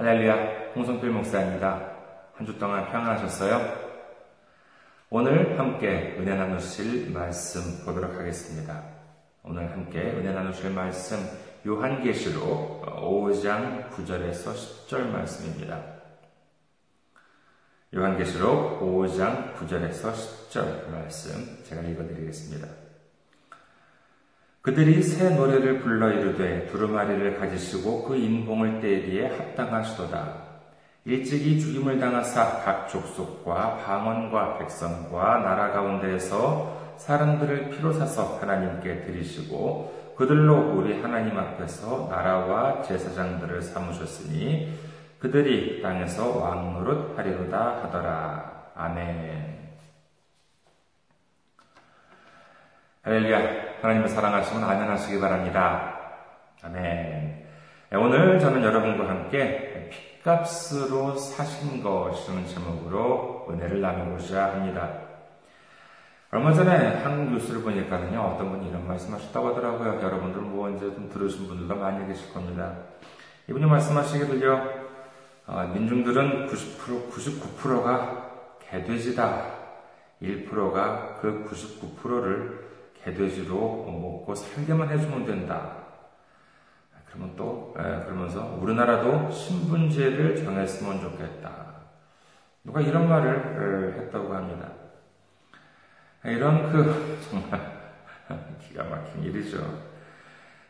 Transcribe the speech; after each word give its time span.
할렐루야, 0.00 0.72
홍성필 0.74 1.10
목사입니다. 1.10 1.90
한 2.32 2.46
주 2.46 2.58
동안 2.58 2.90
평안하셨어요? 2.90 3.60
오늘 5.10 5.58
함께 5.58 6.16
은혜 6.18 6.34
나누실 6.34 7.12
말씀 7.12 7.84
보도록 7.84 8.14
하겠습니다. 8.14 8.82
오늘 9.42 9.70
함께 9.70 10.00
은혜 10.00 10.32
나누실 10.32 10.70
말씀 10.70 11.18
요한계시록 11.66 12.86
5장 12.86 13.90
9절에서 13.90 14.54
10절 14.54 15.10
말씀입니다. 15.10 15.82
요한계시록 17.94 18.80
5장 18.80 19.54
9절에서 19.56 20.14
10절 20.14 20.88
말씀 20.90 21.62
제가 21.64 21.82
읽어드리겠습니다. 21.82 22.79
그들이 24.62 25.02
새 25.02 25.30
노래를 25.30 25.80
불러 25.80 26.10
이르되 26.10 26.66
두루마리를 26.66 27.38
가지시고 27.38 28.04
그 28.04 28.16
인봉을 28.16 28.80
떼기에 28.80 29.28
합당하시도다. 29.36 30.50
일찍이 31.06 31.58
죽임을 31.58 31.98
당하사 31.98 32.62
각 32.62 32.88
족속과 32.88 33.78
방언과 33.78 34.58
백성과 34.58 35.38
나라 35.38 35.72
가운데에서 35.72 36.78
사람들을 36.98 37.70
피로 37.70 37.94
사서 37.94 38.38
하나님께 38.38 39.06
드리시고 39.06 40.14
그들로 40.18 40.74
우리 40.74 41.00
하나님 41.00 41.38
앞에서 41.38 42.08
나라와 42.10 42.82
제사장들을 42.82 43.62
삼으셨으니 43.62 44.78
그들이 45.18 45.80
땅에서 45.80 46.36
왕노릇 46.36 47.18
하리로다 47.18 47.80
하더라. 47.82 48.72
아멘. 48.74 49.59
할렐루야. 53.10 53.80
하나님을 53.82 54.08
사랑하시면 54.08 54.62
아멘 54.62 54.88
하시기 54.88 55.18
바랍니다. 55.18 55.98
아멘. 56.62 57.44
오늘 57.94 58.38
저는 58.38 58.62
여러분과 58.62 59.08
함께 59.08 59.90
핏값으로 60.22 61.16
사신 61.16 61.82
것이라는 61.82 62.46
제목으로 62.46 63.48
은혜를 63.50 63.80
나누고자 63.80 64.52
합니다. 64.52 64.92
얼마 66.30 66.52
전에 66.52 67.02
한국 67.02 67.32
뉴스를 67.32 67.62
보니까는요, 67.62 68.20
어떤 68.20 68.48
분이 68.48 68.68
이런 68.68 68.86
말씀 68.86 69.12
하셨다고 69.12 69.48
하더라고요. 69.48 70.00
여러분들 70.00 70.42
뭐 70.42 70.70
이제 70.70 70.82
좀 70.94 71.10
들으신 71.12 71.48
분들도 71.48 71.74
많이 71.74 72.06
계실 72.06 72.32
겁니다. 72.32 72.76
이분이 73.48 73.66
말씀하시기를요, 73.66 74.70
어, 75.48 75.72
민중들은 75.74 76.46
90%, 76.46 77.10
99%가 77.10 78.30
개돼지다. 78.70 79.46
1%가 80.22 81.18
그 81.20 81.44
99%를 81.50 82.69
개돼지로 83.04 83.84
먹고 83.86 84.34
살게만 84.34 84.88
해주면 84.88 85.24
된다. 85.24 85.76
그러면 87.06 87.34
또 87.36 87.72
그러면서 87.74 88.56
우리나라도 88.60 89.30
신분제를 89.30 90.36
정했으면 90.36 91.00
좋겠다. 91.00 91.70
누가 92.62 92.80
이런 92.80 93.08
말을 93.08 93.94
했다고 93.98 94.34
합니다. 94.34 94.68
이런 96.24 96.70
그 96.70 97.18
정말 97.28 97.80
기가 98.60 98.84
막힌 98.84 99.24
일이죠. 99.24 99.90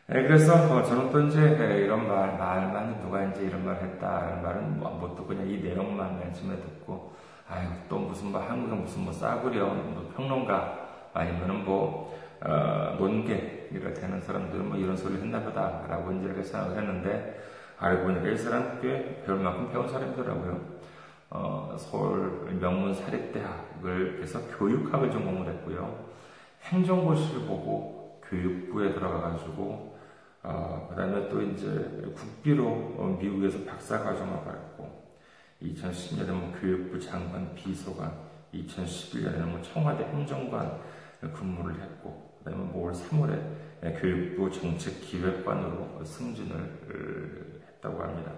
그래서 0.07 0.75
어, 0.75 0.83
저는 0.83 1.11
또 1.11 1.21
이제 1.21 1.39
이런 1.85 2.05
말, 2.05 2.37
말만 2.37 3.01
누가 3.01 3.23
이제 3.23 3.43
이런 3.43 3.65
말 3.65 3.75
했다는 3.77 4.41
말은 4.41 4.79
뭐, 4.79 4.89
못 4.91 5.15
듣고 5.15 5.27
그냥 5.27 5.47
이 5.47 5.61
내용만 5.61 6.19
맨 6.19 6.33
처음에 6.33 6.57
듣고 6.57 7.13
아유 7.49 7.67
또 7.87 7.97
무슨 7.97 8.31
뭐 8.31 8.41
한국에 8.41 8.75
무슨 8.75 9.03
뭐 9.03 9.13
싸구려 9.13 9.67
뭐 9.67 10.11
평론가 10.15 10.90
아니면은 11.13 11.65
뭐 11.65 12.17
어, 12.41 12.95
논객이라 12.97 13.93
되는 13.93 14.21
사람들은 14.21 14.69
뭐 14.69 14.77
이런 14.77 14.97
소리를 14.97 15.21
했나 15.21 15.41
보다 15.41 15.85
라고 15.87 16.11
이제 16.11 16.25
이렇게 16.25 16.43
생각을 16.43 16.77
했는데 16.77 17.39
알고 17.77 18.03
보니까 18.03 18.29
이 18.29 18.37
사람 18.37 18.79
꽤 18.81 19.23
배울 19.25 19.39
만큼 19.39 19.71
배운 19.71 19.87
사람이더라고요. 19.87 20.81
어, 21.29 21.75
서울 21.77 22.57
명문 22.59 22.93
사립대학을 22.93 24.21
해서 24.21 24.39
교육학을 24.57 25.11
전공을 25.11 25.47
했고요. 25.47 26.11
행정고시를 26.63 27.47
보고 27.47 28.21
교육부에 28.27 28.93
들어가가지고 28.93 29.97
어, 30.43 30.87
그 30.89 30.95
다음에 30.95 31.29
또 31.29 31.41
이제 31.41 31.67
국비로 32.15 33.17
미국에서 33.19 33.63
박사과정을 33.65 34.43
받았고 34.43 35.01
2010년에 35.61 36.31
뭐 36.31 36.53
교육부 36.59 36.99
장관 36.99 37.53
비서관 37.53 38.11
2011년에는 38.53 39.45
뭐 39.45 39.61
청와대 39.61 40.03
행정관 40.05 40.79
근무를 41.21 41.79
했고 41.81 42.31
그 42.43 42.49
다음에 42.49 42.63
뭐올 42.71 42.91
3월에 42.91 43.99
교육부 43.99 44.51
정책기획관으로 44.51 46.03
승진을 46.03 47.61
했다고 47.67 48.01
합니다. 48.01 48.31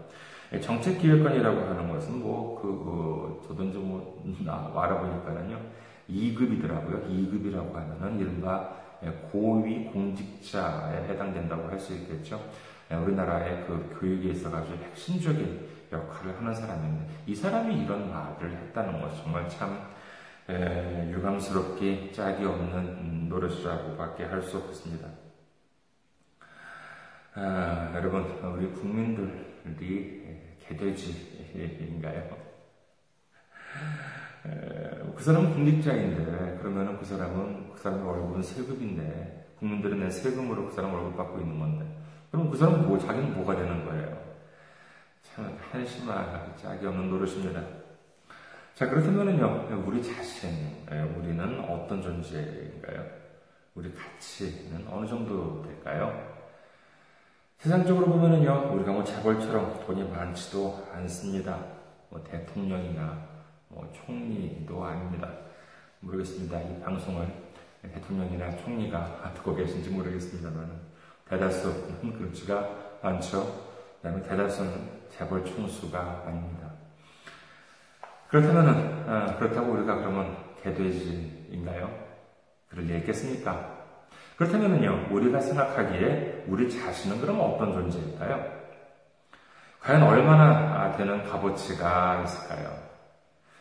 정책기획관이라고 0.61 1.61
하는 1.61 1.89
것은 1.89 2.19
뭐, 2.19 2.61
그, 2.61 2.67
그 2.67 3.47
저도 3.47 3.63
이제 3.63 3.77
뭐, 3.79 4.23
알아보니까는요, 4.47 5.59
2급이더라고요. 6.09 7.09
2급이라고 7.09 7.73
하면은 7.73 8.19
이른바 8.19 8.69
고위 9.31 9.85
공직자에 9.85 11.09
해당된다고 11.09 11.67
할 11.67 11.79
수 11.79 11.93
있겠죠. 11.93 12.39
우리나라의 12.89 13.65
그 13.65 13.97
교육에 13.99 14.29
있어가지고 14.29 14.77
핵심적인 14.77 15.67
역할을 15.91 16.37
하는 16.37 16.53
사람인데, 16.53 17.07
이 17.25 17.35
사람이 17.35 17.83
이런 17.83 18.09
말을 18.09 18.51
했다는 18.51 19.01
것 19.01 19.15
정말 19.23 19.49
참 19.49 19.87
에, 20.49 21.09
유감스럽게 21.11 22.11
짝이 22.11 22.43
없는 22.45 23.29
노릇이라고밖에 23.29 24.25
할 24.25 24.41
수 24.41 24.57
없습니다. 24.57 25.07
아, 27.35 27.91
여러분, 27.95 28.23
우리 28.55 28.67
국민들이 28.71 30.21
개돼지인가요? 30.59 32.29
그 35.15 35.23
사람은 35.23 35.53
국립자인데, 35.53 36.57
그러면은 36.59 36.97
그 36.97 37.05
사람은, 37.05 37.71
그 37.73 37.79
사람의 37.79 38.05
월급은 38.05 38.43
세금인데, 38.43 39.55
국민들은 39.57 39.99
내 40.01 40.09
세금으로 40.09 40.67
그 40.67 40.75
사람 40.75 40.93
월급 40.93 41.15
받고 41.15 41.39
있는 41.39 41.57
건데, 41.57 41.85
그럼 42.29 42.51
그 42.51 42.57
사람은 42.57 42.87
뭐, 42.87 42.99
자기는 42.99 43.33
뭐가 43.33 43.55
되는 43.55 43.85
거예요? 43.85 44.21
참, 45.23 45.57
한심하고 45.71 46.55
짝이 46.57 46.85
없는 46.85 47.09
노릇입니다. 47.09 47.82
자, 48.75 48.89
그렇다면은요, 48.89 49.83
우리 49.85 50.01
자신, 50.01 50.49
예, 50.91 50.99
우리는 51.01 51.59
어떤 51.69 52.01
존재인가요? 52.01 53.05
우리 53.75 53.93
가치는 53.93 54.87
어느 54.89 55.05
정도 55.05 55.61
될까요? 55.61 56.11
세상적으로 57.59 58.07
보면은요, 58.07 58.73
우리가 58.73 58.91
뭐 58.91 59.03
재벌처럼 59.03 59.85
돈이 59.85 60.09
많지도 60.09 60.87
않습니다. 60.91 61.63
뭐 62.09 62.23
대통령이나 62.23 63.23
뭐 63.67 63.87
총리도 63.93 64.83
아닙니다. 64.83 65.29
모르겠습니다. 65.99 66.59
이 66.59 66.81
방송을 66.81 67.31
대통령이나 67.83 68.57
총리가 68.57 69.33
듣고 69.35 69.53
계신지 69.53 69.91
모르겠습니다만, 69.91 70.81
대다수는 71.29 72.17
그렇지가 72.17 72.97
않죠. 73.03 73.45
그 74.01 74.07
다음에 74.07 74.23
대다수는 74.23 75.03
재벌 75.11 75.45
총수가 75.45 76.23
아닙니다. 76.25 76.72
그렇다면은, 78.33 79.03
아, 79.07 79.35
그렇다고 79.35 79.73
우리가 79.73 79.97
그러면 79.97 80.35
개돼지인가요? 80.63 81.87
그럴 82.67 82.85
리 82.85 82.97
있겠습니까? 82.97 83.77
그렇다면은요, 84.37 85.09
우리가 85.11 85.39
생각하기에 85.39 86.45
우리 86.47 86.67
자신은 86.67 87.21
그럼 87.21 87.39
어떤 87.39 87.73
존재일까요? 87.73 88.43
과연 89.81 90.01
얼마나 90.01 90.95
되는 90.97 91.23
값어치가 91.29 92.23
있을까요? 92.23 92.75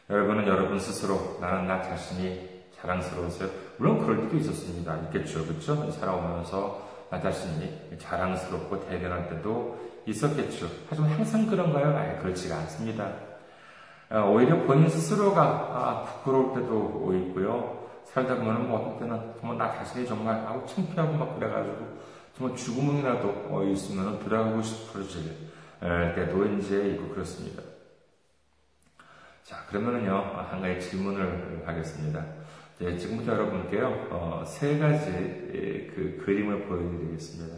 여러분은 0.09 0.47
여러분 0.47 0.79
스스로 0.79 1.37
나는 1.39 1.67
나 1.67 1.83
자신이 1.83 2.63
자랑스러우세요? 2.81 3.51
물론 3.77 3.99
그럴 3.99 4.23
때도 4.23 4.39
있었습니다. 4.39 4.97
있겠죠. 5.05 5.45
그렇죠? 5.45 5.91
살아오면서 5.91 7.09
나 7.11 7.21
자신이 7.21 7.99
자랑스럽고 7.99 8.89
대견할 8.89 9.29
때도 9.29 9.79
있었겠죠. 10.07 10.67
하지만 10.89 11.11
항상 11.11 11.47
그런가요? 11.47 11.95
아예 11.95 12.17
그렇지가 12.23 12.57
않습니다. 12.57 13.32
어, 14.13 14.31
오히려 14.31 14.63
본인 14.65 14.89
스스로가 14.91 15.43
아, 15.43 16.05
부끄러울 16.05 16.55
때도 16.55 17.13
있고요. 17.29 17.89
살다 18.05 18.37
보면 18.37 18.69
뭐 18.69 18.81
어떤 18.81 18.99
때는 18.99 19.33
정말 19.41 19.57
나 19.57 19.73
자신이 19.73 20.07
정말 20.07 20.37
아우 20.47 20.67
창피하고 20.67 21.15
막 21.15 21.39
그래가지고 21.39 21.77
정말 22.37 22.57
죽음이라도 22.57 23.47
어, 23.49 23.65
있으면 23.65 24.19
들어가고 24.19 24.61
싶어질 24.61 25.35
때도 25.81 26.47
이제 26.59 26.91
있고 26.91 27.09
그렇습니다. 27.09 27.63
자 29.45 29.65
그러면은요 29.69 30.15
한 30.51 30.61
가지 30.61 30.91
질문을 30.91 31.63
하겠습니다. 31.67 32.25
네, 32.79 32.97
지금부터 32.99 33.33
여러분께요 33.33 34.09
어, 34.11 34.45
세 34.47 34.79
가지 34.79 35.11
그 35.95 36.23
그림을 36.25 36.67
보여드리겠습니다. 36.67 37.57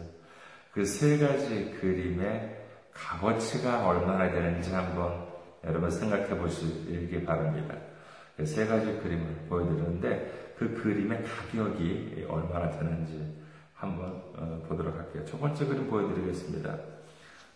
그 0.71 0.85
세 0.85 1.17
가지 1.17 1.71
그림의 1.81 2.63
값어치가 2.93 3.85
얼마나 3.87 4.29
되는지 4.31 4.71
한번 4.73 5.34
여러분 5.65 5.89
생각해 5.89 6.37
보시기 6.37 7.23
바랍니다. 7.25 7.75
그세 8.37 8.65
가지 8.65 8.85
그림을 8.99 9.45
보여드렸는데 9.49 10.53
그 10.57 10.73
그림의 10.73 11.23
가격이 11.23 12.25
얼마나 12.29 12.69
되는지 12.69 13.35
한번 13.73 14.23
어, 14.35 14.63
보도록 14.67 14.95
할게요. 14.97 15.23
첫 15.25 15.39
번째 15.39 15.65
그림 15.65 15.89
보여드리겠습니다. 15.89 16.77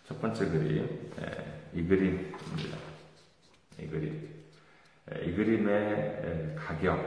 첫 0.06 0.20
번째 0.20 0.48
그림, 0.48 1.12
예, 1.20 1.78
이 1.78 1.86
그림입니다. 1.86 2.78
이 3.78 3.86
그림. 3.86 4.28
예, 5.12 5.24
이 5.24 5.34
그림의 5.34 6.56
가격, 6.56 6.98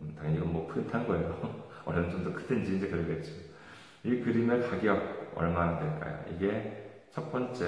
음, 0.00 0.14
당연히 0.16 0.36
이건 0.38 0.52
뭐 0.52 0.66
프린트한 0.68 1.06
거예요. 1.06 1.62
어느 1.84 2.10
정도 2.10 2.32
크든지 2.32 2.76
이제 2.76 2.88
그러겠죠. 2.88 3.32
이 4.04 4.20
그림의 4.20 4.62
가격 4.62 5.32
얼마나 5.34 5.78
될까요? 5.78 6.24
이게 6.34 7.06
첫 7.10 7.30
번째 7.30 7.66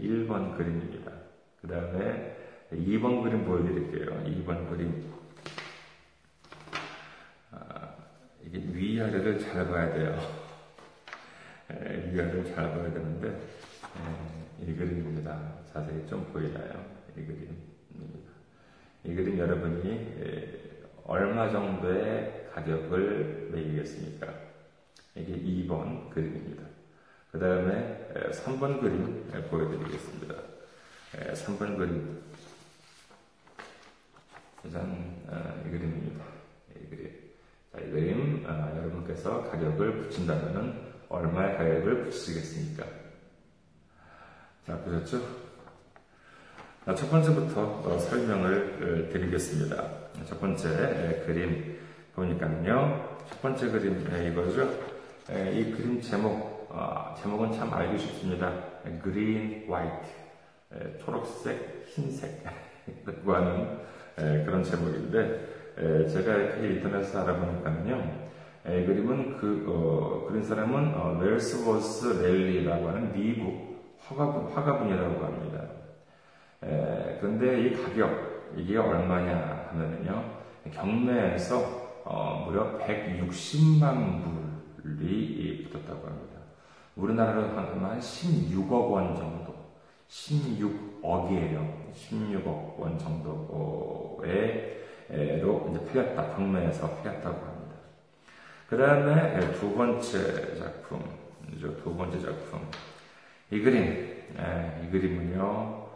1번 0.00 0.56
그림입니다. 0.56 1.15
그 1.60 1.68
다음에 1.68 2.36
2번 2.72 3.22
그림 3.22 3.44
보여드릴게요. 3.44 4.24
2번 4.24 4.68
그림. 4.68 5.12
아, 7.52 7.94
이게 8.44 8.58
위아래를 8.58 9.38
잘 9.38 9.66
봐야 9.68 9.92
돼요. 9.92 10.18
위아래를 11.70 12.44
잘 12.54 12.70
봐야 12.70 12.92
되는데, 12.92 13.40
이 14.60 14.74
그림입니다. 14.74 15.56
자세히 15.72 16.06
좀 16.06 16.24
보이나요? 16.32 16.84
이 17.16 17.24
그림입니다. 17.24 18.32
이 19.04 19.14
그림 19.14 19.38
여러분이 19.38 20.56
얼마 21.04 21.50
정도의 21.50 22.48
가격을 22.52 23.50
매기겠습니까? 23.52 24.34
이게 25.14 25.32
2번 25.32 26.10
그림입니다. 26.10 26.62
그 27.30 27.38
다음에 27.38 28.08
3번 28.32 28.80
그림 28.80 29.30
보여드리겠습니다. 29.50 30.34
3번 31.16 31.76
그림. 31.76 32.22
짜잔, 34.62 35.16
어, 35.28 35.62
이 35.66 35.70
그림입니다. 35.70 36.24
이 36.74 36.88
그림. 36.88 37.12
자, 37.72 37.80
이 37.80 37.90
그림, 37.90 38.44
아, 38.46 38.72
여러분께서 38.76 39.44
가격을 39.50 40.02
붙인다면 40.02 40.94
얼마의 41.08 41.56
가격을 41.56 42.04
붙이시겠습니까? 42.04 42.84
자, 44.66 44.78
보셨죠? 44.78 45.46
첫 46.84 47.10
번째부터 47.10 47.62
어, 47.62 47.98
설명을 47.98 49.08
어, 49.08 49.12
드리겠습니다. 49.12 50.06
첫 50.26 50.40
번째 50.40 51.24
그림 51.26 51.78
보니까요. 52.14 53.24
첫 53.28 53.42
번째 53.42 53.70
그림 53.70 54.00
이거죠. 54.32 54.96
이 55.28 55.72
그림 55.72 56.00
제목 56.00 56.68
아, 56.70 57.14
제목은 57.20 57.52
참 57.52 57.72
알기 57.72 57.98
쉽습니다. 57.98 58.52
그린 59.02 59.66
화이트 59.68 60.25
초록색 60.98 61.84
흰색이라고 61.88 63.32
하는 63.34 63.78
그런 64.16 64.62
제목인데 64.62 66.06
제가 66.08 66.34
이렇게 66.34 66.68
인터넷에서 66.74 67.22
알아보니까요. 67.22 68.26
이 68.68 68.84
그림은 68.84 69.36
그 69.36 69.64
어, 69.68 70.26
그린 70.26 70.42
사람은 70.42 70.94
어, 70.96 71.18
웰스워스 71.20 72.20
랠리라고 72.20 72.88
하는 72.88 73.12
미국 73.12 73.96
화가분 74.00 74.52
화가분이라고 74.52 75.24
합니다. 75.24 75.62
에, 76.64 77.18
그런데 77.20 77.60
이 77.60 77.72
가격 77.80 78.54
이게 78.56 78.76
얼마냐 78.76 79.68
하면은요 79.70 80.24
경매에서 80.72 81.86
어, 82.04 82.44
무려 82.44 82.76
160만 82.78 84.24
불이 84.82 85.68
붙었다고 85.70 86.04
합니다. 86.04 86.40
우리나라로 86.96 87.42
하면 87.42 87.84
한 87.84 88.00
16억 88.00 88.90
원 88.90 89.14
정도, 89.14 89.54
16억이에요. 90.08 91.92
16억 91.92 92.78
원 92.78 92.98
정도의 92.98 94.82
로 95.40 95.68
이제 95.70 95.84
팔렸다, 95.86 96.34
경매에서 96.34 96.90
팔렸다고 96.96 97.46
합니다. 97.46 97.76
그 98.68 98.76
다음에 98.76 99.52
두 99.52 99.72
번째 99.74 100.58
작품, 100.58 101.02
두 101.60 101.96
번째 101.96 102.20
작품. 102.20 102.68
이 103.50 103.60
그림, 103.60 104.24
이 104.82 104.90
그림은요, 104.90 105.86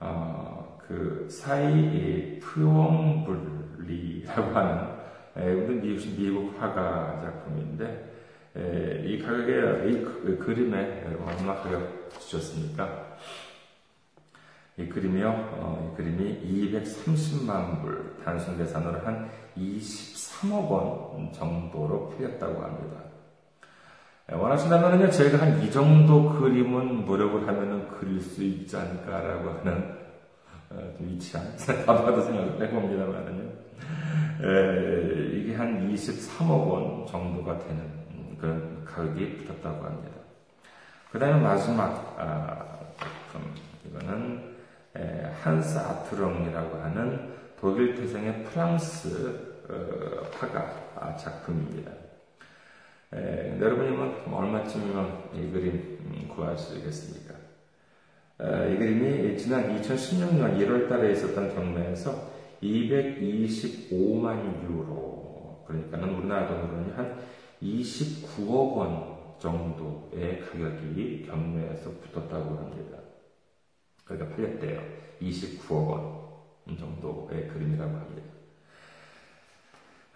어, 0.00 0.78
그 0.86 1.26
사이 1.30 2.38
프용블리라고 2.40 4.56
하는 4.56 4.98
미국, 5.34 6.16
미국 6.16 6.60
화가 6.60 7.20
작품인데 7.22 8.14
에, 8.56 9.02
이 9.04 9.22
가격에 9.22 9.88
이 9.88 10.02
그, 10.02 10.42
그림에 10.44 11.04
얼마 11.24 11.54
가격 11.54 12.10
주셨습니까? 12.18 13.07
이 14.78 14.88
그림이요, 14.88 15.28
어, 15.28 15.90
이 15.92 15.96
그림이 15.96 16.70
230만 16.72 17.82
불, 17.82 18.16
단순 18.24 18.56
계산으로 18.56 19.00
한 19.00 19.28
23억 19.56 20.70
원 20.70 21.32
정도로 21.32 22.10
풀렸다고 22.10 22.62
합니다. 22.62 22.96
원하신다면요, 24.30 25.10
제가 25.10 25.38
한 25.40 25.62
이 25.62 25.70
정도 25.70 26.30
그림은 26.30 27.04
노력을 27.06 27.46
하면은 27.46 27.88
그릴 27.88 28.20
수 28.20 28.44
있지 28.44 28.76
않을까라고 28.76 29.50
하는 29.50 29.98
어, 30.70 30.94
좀 30.96 31.08
위치한 31.08 31.44
바보도 31.86 32.22
생각을 32.22 32.62
해봅니다만은요. 32.62 33.48
이게 35.34 35.54
한 35.56 35.92
23억 35.92 36.68
원 36.68 37.06
정도가 37.06 37.58
되는 37.58 37.82
그런 38.38 38.84
가격이 38.84 39.38
붙었다고 39.38 39.84
합니다. 39.84 40.10
그 41.10 41.18
다음에 41.18 41.40
마지막 41.40 42.14
아, 42.18 42.64
이거는 43.86 44.38
에, 44.38 44.57
한스 45.42 45.78
아트롱이라고 45.78 46.78
하는 46.78 47.32
독일 47.60 47.94
태생의 47.94 48.44
프랑스 48.44 49.58
어, 49.68 50.22
화가 50.32 51.16
작품입니다. 51.16 51.92
에, 53.14 53.58
여러분이 53.60 53.90
뭐 53.90 54.40
얼마쯤이면 54.40 55.30
이 55.34 55.50
그림 55.50 55.98
음, 56.00 56.28
구할 56.28 56.56
수 56.56 56.76
있겠습니까? 56.76 57.34
에, 58.40 58.72
이 58.72 58.78
그림이 58.78 59.36
지난 59.36 59.80
2016년 59.80 60.58
1월 60.58 60.88
달에 60.88 61.12
있었던 61.12 61.54
경매에서 61.54 62.38
225만 62.62 64.64
유로, 64.64 65.64
그러니까는 65.66 66.14
우리나라 66.16 66.48
돈으로는 66.48 66.96
한 66.96 67.18
29억 67.62 68.76
원 68.76 69.18
정도의 69.38 70.40
가격이 70.40 71.26
경매에서 71.26 71.90
붙었다고 71.90 72.56
합니다. 72.56 72.98
그러니까 74.08 74.34
팔렸대요. 74.34 74.80
29억 75.20 75.88
원 75.88 76.78
정도의 76.78 77.48
그림이라고 77.48 77.90
합니다. 77.90 78.22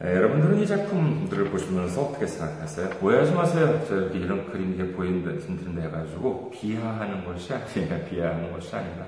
네, 0.00 0.16
여러분들은 0.16 0.58
이 0.58 0.66
작품들을 0.66 1.50
보시면서 1.50 2.02
어떻게 2.02 2.26
생각하세요? 2.26 2.98
오해하지 3.00 3.32
마세요. 3.32 3.84
저 3.86 3.96
이렇게 3.96 4.18
이런 4.18 4.50
그림이 4.50 4.92
보이는데 4.94 5.38
해가지고 5.82 6.50
비하하는 6.50 7.24
것이 7.24 7.52
아니에요. 7.52 8.04
비하하는 8.10 8.52
것이 8.52 8.74
아니라 8.74 9.06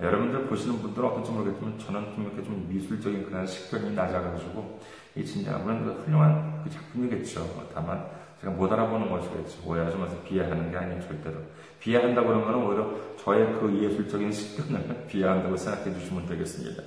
여러분들 0.00 0.46
보시는 0.46 0.80
분들은 0.80 1.08
어떤지 1.08 1.30
모르겠지만 1.30 1.78
저는 1.78 2.14
좀 2.14 2.24
이렇게 2.24 2.42
좀 2.42 2.66
미술적인 2.70 3.26
그런 3.26 3.46
식견이 3.46 3.94
낮아가지고 3.94 4.80
이 5.16 5.24
진짜 5.24 5.58
그 5.84 5.92
훌륭한 6.04 6.62
그 6.64 6.70
작품이겠죠. 6.70 7.68
다만 7.74 8.08
제가 8.40 8.52
못 8.52 8.72
알아보는 8.72 9.10
것이겠죠. 9.10 9.68
마세요. 9.68 10.18
비하하는 10.26 10.70
게 10.70 10.76
아니에요. 10.76 11.00
절대로. 11.02 11.36
비하한다고 11.78 12.28
그러면 12.28 12.54
오히려 12.64 12.90
저의 13.16 13.52
그 13.60 13.82
예술적인 13.82 14.32
식견을 14.32 15.06
비하한다고 15.08 15.56
생각해 15.56 15.92
주시면 15.92 16.26
되겠습니다. 16.26 16.82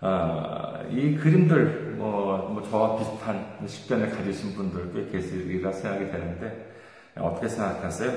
아, 0.00 0.84
이 0.90 1.16
그림들, 1.16 1.96
뭐, 1.98 2.48
뭐, 2.50 2.62
저와 2.62 2.96
비슷한 2.98 3.58
식견을 3.66 4.10
가지신 4.10 4.54
분들 4.54 4.92
꽤 4.92 5.10
계시리라 5.10 5.72
생각이 5.72 6.10
되는데, 6.10 6.72
어떻게 7.16 7.48
생각하세요? 7.48 8.12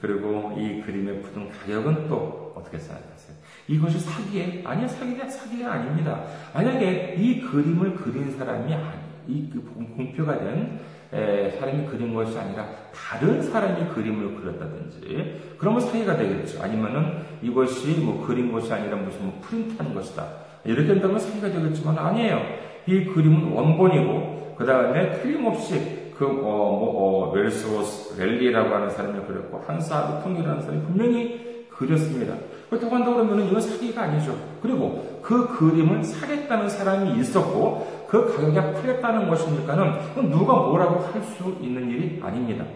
그리고 0.00 0.52
이 0.58 0.82
그림의 0.82 1.22
붙은 1.22 1.48
가격은 1.48 2.08
또 2.08 2.52
어떻게 2.56 2.76
생각하세요? 2.76 3.36
이것이 3.68 4.00
사기에? 4.00 4.62
아니요, 4.64 4.88
사기가, 4.88 5.28
사기가 5.28 5.72
아닙니다. 5.72 6.24
만약에 6.52 7.14
이 7.18 7.40
그림을 7.40 7.94
그린 7.94 8.36
사람이 8.36 8.74
아니, 8.74 9.01
이그 9.28 9.62
공표가 9.96 10.38
된 10.38 10.80
에, 11.12 11.50
사람이 11.58 11.86
그린 11.86 12.14
것이 12.14 12.38
아니라 12.38 12.66
다른 12.94 13.42
사람이 13.42 13.88
그림을 13.94 14.34
그렸다든지, 14.36 15.56
그러면 15.58 15.80
사기가 15.80 16.16
되겠죠. 16.16 16.62
아니면은 16.62 17.18
이것이 17.42 18.00
뭐 18.00 18.26
그린 18.26 18.50
것이 18.50 18.72
아니라 18.72 18.96
무슨 18.96 19.26
뭐 19.26 19.38
프린트한 19.42 19.94
것이다. 19.94 20.26
이렇게 20.64 20.86
된다면 20.86 21.18
사기가 21.18 21.50
되겠지만 21.50 21.98
아니에요. 21.98 22.40
이 22.86 23.04
그림은 23.04 23.52
원본이고 23.52 24.54
그 24.56 24.64
다음에 24.64 25.20
틀림없이 25.20 26.02
그, 26.16 26.26
어, 26.26 26.30
뭐, 26.30 27.28
어, 27.28 27.32
웰스워스 27.32 28.20
랠리라고 28.20 28.72
하는 28.72 28.90
사람이 28.90 29.26
그렸고, 29.26 29.62
한사드 29.66 30.22
통이라는 30.22 30.60
사람이 30.60 30.82
분명히 30.82 31.66
그렸습니다. 31.68 32.34
그렇다고 32.68 32.94
한다 32.94 33.12
그러면 33.12 33.48
이건 33.48 33.60
사기가 33.60 34.02
아니죠. 34.02 34.36
그리고 34.62 35.20
그 35.22 35.48
그림을 35.48 36.04
사겠다는 36.04 36.68
사람이 36.68 37.18
있었고, 37.18 38.01
그 38.12 38.26
가격이 38.36 38.82
풀렸다는 38.82 39.26
것이니까는 39.30 40.28
누가 40.28 40.52
뭐라고 40.52 41.00
할 41.00 41.22
수 41.22 41.56
있는 41.62 41.88
일이 41.88 42.22
아닙니다. 42.22 42.66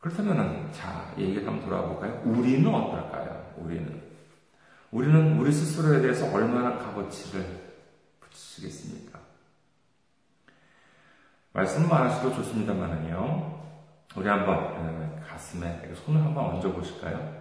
그렇다면은, 0.00 0.72
자, 0.72 1.12
얘기 1.18 1.36
한번 1.44 1.60
돌아와 1.60 1.86
볼까요? 1.86 2.22
우리는 2.24 2.74
어떨까요? 2.74 3.52
우리는. 3.58 4.00
우리는 4.90 5.38
우리 5.38 5.52
스스로에 5.52 6.00
대해서 6.00 6.32
얼마나 6.32 6.78
값어치를 6.78 7.44
붙이시겠습니까? 8.20 9.18
말씀 11.52 11.86
많으셔도 11.86 12.32
좋습니다만은요, 12.36 13.60
우리 14.16 14.26
한번 14.26 14.56
어, 14.56 15.20
가슴에 15.28 15.92
손을 16.06 16.22
한번 16.24 16.54
얹어 16.54 16.72
보실까요? 16.72 17.38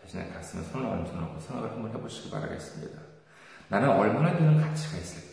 자신의 0.00 0.32
가슴에 0.32 0.62
손을 0.62 0.86
얹어 0.86 1.12
놓고 1.12 1.38
생각을 1.38 1.70
한번 1.70 1.92
해보시기 1.92 2.30
바라겠습니다. 2.30 2.98
나는 3.68 3.90
얼마나 3.90 4.34
되는 4.34 4.58
가치가 4.58 4.96
있을까? 4.96 5.27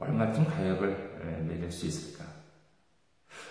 얼마쯤 0.00 0.46
가격을 0.46 1.44
매길 1.46 1.70
수 1.70 1.86
있을까? 1.86 2.24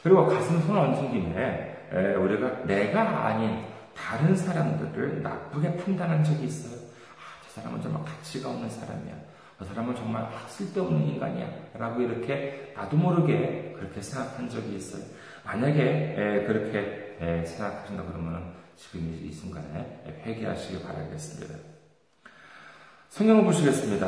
그리고 0.04 0.26
가슴에 0.26 0.60
손을 0.62 0.82
얹은 0.82 1.12
김에 1.12 2.16
우리가 2.18 2.66
내가 2.66 3.28
아닌 3.28 3.66
다른 3.96 4.36
사람들을 4.36 5.22
나쁘게 5.22 5.78
판단한 5.78 6.24
적이 6.24 6.46
있어요. 6.46 6.80
아, 6.80 7.42
저 7.44 7.62
사람은 7.62 7.82
정말 7.82 8.04
가치가 8.04 8.50
없는 8.50 8.70
사람이야. 8.70 9.14
저 9.60 9.66
사람은 9.66 9.96
정말 9.96 10.30
쓸데없는 10.48 11.02
인간이야. 11.02 11.50
라고 11.74 12.02
이렇게 12.02 12.74
나도 12.76 12.96
모르게 12.96 13.74
그렇게 13.78 14.02
생각한 14.02 14.50
적이 14.50 14.78
있어요. 14.78 15.04
만약에 15.44 16.46
그렇게 16.48 17.44
생각하신다 17.46 18.04
그러면 18.04 18.54
지금 18.78 19.20
이 19.22 19.32
순간에 19.32 20.02
회개하시기 20.26 20.82
바라겠습니다. 20.84 21.69
성경을 23.10 23.44
보시겠습니다. 23.46 24.08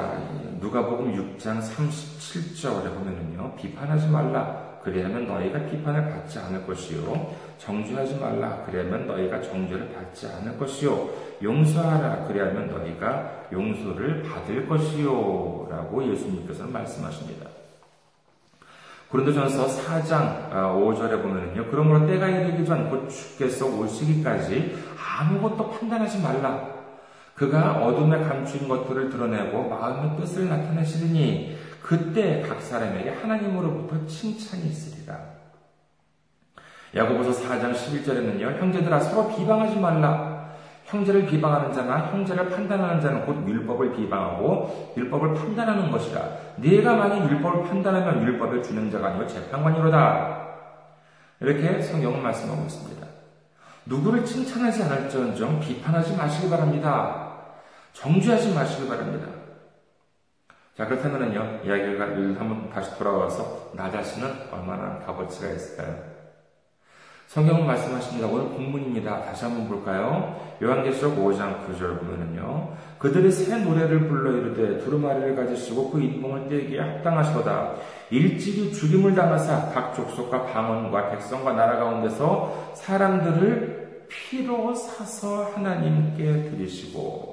누가복음 0.59 1.35
6장 1.37 1.59
37절에 1.59 2.93
보면은요. 2.93 3.55
비판하지 3.55 4.07
말라. 4.09 4.79
그리하면 4.83 5.27
너희가 5.27 5.65
비판을 5.65 6.09
받지 6.11 6.37
않을 6.39 6.65
것이요. 6.65 7.33
정죄하지 7.57 8.15
말라. 8.19 8.63
그리하면 8.65 9.07
너희가 9.07 9.41
정죄를 9.41 9.91
받지 9.93 10.27
않을 10.27 10.57
것이요. 10.57 11.09
용서하라. 11.41 12.25
그리하면 12.27 12.69
너희가 12.69 13.47
용서를 13.51 14.23
받을 14.23 14.67
것이요. 14.67 15.67
라고 15.69 16.11
예수님께서는 16.11 16.71
말씀하십니다. 16.71 17.47
고린도전서 19.09 19.67
4장 19.67 20.51
5절에 20.51 21.19
아, 21.19 21.21
보면은요. 21.21 21.65
그러므로 21.69 22.07
때가 22.07 22.29
이르기 22.29 22.65
전 22.65 22.89
곧 22.89 23.09
주께서 23.09 23.65
오시기까지 23.65 24.77
아무것도 25.19 25.71
판단하지 25.71 26.21
말라. 26.21 26.70
그가 27.41 27.83
어둠에 27.83 28.19
감추인 28.19 28.67
것들을 28.67 29.09
드러내고 29.09 29.67
마음의 29.67 30.15
뜻을 30.17 30.47
나타내시리니 30.47 31.57
그때 31.81 32.43
각 32.47 32.61
사람에게 32.61 33.09
하나님으로부터 33.09 34.05
칭찬이 34.05 34.67
있으리라. 34.67 35.17
야고보서 36.95 37.41
4장 37.41 37.73
11절에는요. 37.73 38.59
형제들아 38.59 38.99
서로 38.99 39.35
비방하지 39.35 39.79
말라. 39.79 40.51
형제를 40.85 41.25
비방하는 41.25 41.73
자나 41.73 42.11
형제를 42.11 42.47
판단하는 42.51 43.01
자는 43.01 43.25
곧 43.25 43.43
율법을 43.47 43.95
비방하고 43.95 44.93
율법을 44.95 45.33
판단하는 45.33 45.89
것이라. 45.89 46.21
네가 46.57 46.95
만약 46.95 47.27
율법을 47.27 47.63
판단하면 47.63 48.21
율법의 48.21 48.61
준행자가 48.61 49.07
아니고 49.07 49.25
재판관이로다. 49.25 50.47
이렇게 51.39 51.81
성경은 51.81 52.21
말씀하고 52.21 52.61
있습니다. 52.61 53.07
누구를 53.87 54.23
칭찬하지 54.23 54.83
않을지언정 54.83 55.59
비판하지 55.59 56.15
마시기 56.15 56.47
바랍니다. 56.47 57.20
정죄하지 57.93 58.53
마시기 58.53 58.87
바랍니다. 58.87 59.27
자, 60.77 60.87
그렇다면요, 60.87 61.61
이야기가 61.65 62.05
한번 62.05 62.69
다시 62.69 62.97
돌아와서 62.97 63.71
나 63.75 63.91
자신은 63.91 64.49
얼마나 64.51 64.99
값어치가 64.99 65.49
있을까요? 65.49 66.11
성경은 67.31 67.65
말씀하십니다. 67.65 68.27
오늘 68.27 68.49
본문입니다. 68.49 69.21
다시 69.23 69.45
한번 69.45 69.69
볼까요? 69.69 70.37
요한계시록 70.61 71.15
5장 71.15 71.65
9절 71.65 71.99
보면은요. 71.99 72.73
그들이 72.99 73.31
새 73.31 73.57
노래를 73.57 74.09
불러 74.09 74.33
이르되 74.33 74.83
두루마리를 74.83 75.37
가지시고 75.37 75.91
그 75.91 76.01
인봉을 76.01 76.49
떼기에 76.49 76.79
합당하시도다. 76.79 77.75
일찍이 78.09 78.73
죽임을 78.73 79.15
당하사 79.15 79.71
각 79.71 79.95
족속과 79.95 80.47
방언과 80.47 81.11
백성과 81.11 81.53
나라 81.53 81.77
가운데서 81.77 82.73
사람들을 82.75 84.07
피로 84.09 84.75
사서 84.75 85.51
하나님께 85.55 86.49
드리시고 86.49 87.30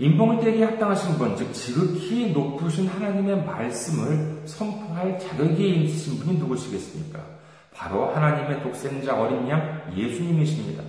인봉을 0.00 0.40
떼기에 0.40 0.64
합당하신 0.64 1.18
분, 1.18 1.34
즉 1.36 1.52
지극히 1.52 2.30
높으신 2.32 2.86
하나님의 2.86 3.44
말씀을 3.44 4.42
선포할 4.44 5.18
자격이 5.18 5.82
있으신 5.82 6.20
분이 6.20 6.38
누구시겠습니까? 6.38 7.20
바로 7.74 8.06
하나님의 8.06 8.62
독생자 8.62 9.20
어린 9.20 9.48
양 9.48 9.82
예수님이십니다. 9.96 10.84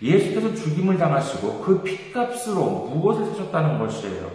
예수께서 0.00 0.54
죽임을 0.54 0.96
당하시고 0.98 1.60
그 1.60 1.82
핏값으로 1.82 2.64
무엇을 2.64 3.26
사셨다는 3.26 3.78
것이에요? 3.78 4.30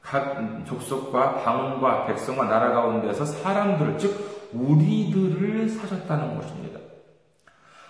각 0.00 0.64
족속과 0.64 1.42
방언과 1.42 2.06
백성과 2.06 2.44
나라 2.44 2.72
가운데서 2.72 3.24
사람들을, 3.24 3.98
즉, 3.98 4.50
우리들을 4.52 5.68
사셨다는 5.68 6.36
것입니다. 6.36 6.78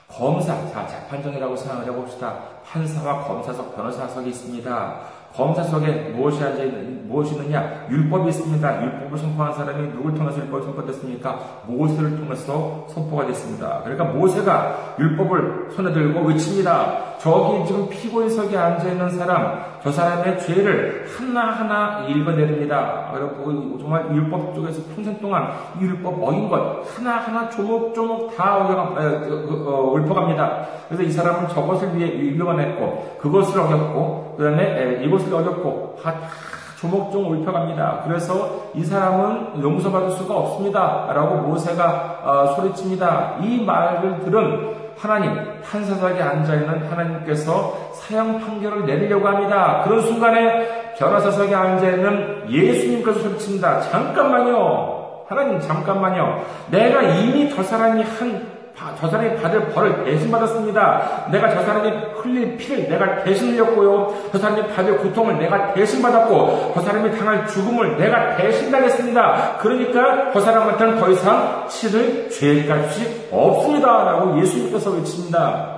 검사, 0.09 0.66
자, 0.71 0.87
재판정이라고 0.87 1.55
생각을 1.57 1.87
해봅시다. 1.87 2.38
판사와 2.64 3.25
검사석, 3.25 3.76
변호사석이 3.76 4.31
있습니다. 4.31 5.00
앉아 6.43 6.62
있는, 6.64 7.07
무엇이 7.09 7.35
있느냐? 7.35 7.87
율법이 7.90 8.28
있습니다. 8.31 8.83
율법을 8.83 9.19
선포한 9.19 9.52
사람이 9.52 9.93
누굴 9.93 10.14
통해서 10.14 10.38
율법이 10.38 10.64
선포됐습니까? 10.64 11.62
모세를 11.66 12.16
통해서 12.16 12.87
선포가 12.88 13.26
됐습니다. 13.26 13.81
그러니까 13.85 14.05
모세가 14.05 14.97
율법을 14.99 15.69
손에 15.76 15.93
들고 15.93 16.21
외칩니다. 16.26 17.15
저기 17.18 17.66
지금 17.66 17.88
피고인석에 17.88 18.56
앉아 18.56 18.88
있는 18.88 19.11
사람, 19.11 19.64
저 19.82 19.90
사람의 19.90 20.40
죄를 20.40 21.06
하나하나 21.16 22.06
읽어내립니다. 22.08 23.11
그리고 23.12 23.78
정말 23.78 24.14
율법 24.14 24.54
쪽에서 24.54 24.82
평생 24.94 25.18
동안 25.20 25.52
이 25.80 25.85
율법 25.85 26.23
어긴 26.23 26.49
것 26.49 26.82
하나하나 26.94 27.49
조목조목 27.49 28.37
다 28.37 28.58
어겨, 28.58 28.75
어, 28.75 28.94
어, 29.66 29.96
읊어갑니다. 29.96 30.66
그래서 30.88 31.02
이 31.02 31.11
사람은 31.11 31.49
저것을 31.49 31.96
위해 31.96 32.08
읽어냈고, 32.08 33.18
그것을 33.20 33.61
어겼고, 33.61 34.35
그 34.37 34.44
다음에 34.44 35.02
이것을 35.04 35.35
어겼고, 35.35 35.99
다 36.02 36.14
조목조목 36.78 37.32
읊혀갑니다. 37.32 38.02
그래서 38.06 38.66
이 38.75 38.85
사람은 38.85 39.62
용서받을 39.62 40.11
수가 40.12 40.35
없습니다. 40.35 41.11
라고 41.12 41.37
모세가 41.49 42.20
어, 42.23 42.54
소리칩니다. 42.54 43.37
이 43.40 43.64
말을 43.64 44.20
들은 44.20 44.86
하나님, 44.99 45.61
판사석에 45.62 46.21
앉아있는 46.23 46.91
하나님께서 46.91 47.93
사형 47.95 48.41
판결을 48.41 48.87
내리려고 48.87 49.29
합니다. 49.29 49.83
그런 49.85 50.00
순간에 50.00 50.95
변호사석에 50.99 51.55
앉아있는 51.55 52.50
예수님께서 52.50 53.21
소리칩니다. 53.21 53.83
잠깐만요. 53.83 55.25
하나님, 55.29 55.61
잠깐만요. 55.61 56.43
내가 56.71 57.03
이미 57.03 57.50
저 57.55 57.62
사람이 57.62 58.03
한 58.03 58.55
저 59.00 59.09
사람이 59.09 59.37
받을 59.40 59.68
벌을 59.71 60.04
대신 60.04 60.30
받았습니다. 60.30 61.28
내가 61.30 61.54
저 61.54 61.62
사람이 61.62 61.90
흘릴 62.16 62.59
피를 62.59 62.88
내가 62.88 63.25
대신 63.25 63.54
흘렸고요. 63.54 64.14
저 64.30 64.38
사람이 64.38 64.66
받을 64.75 64.99
고통을 64.99 65.38
내가 65.38 65.73
대신 65.73 66.02
받았고, 66.02 66.73
저 66.75 66.80
사람이 66.83 67.16
당할 67.16 67.47
죽음을 67.47 67.97
내가 67.97 68.37
대신 68.37 68.71
당했습니다. 68.71 69.56
그러니까 69.61 70.30
저 70.33 70.40
사람한테는 70.40 71.00
더 71.00 71.09
이상 71.11 71.66
치를 71.68 72.28
죄값이 72.28 73.28
없습니다. 73.33 74.04
라고 74.04 74.38
예수님께서 74.40 74.90
외칩니다. 74.90 75.76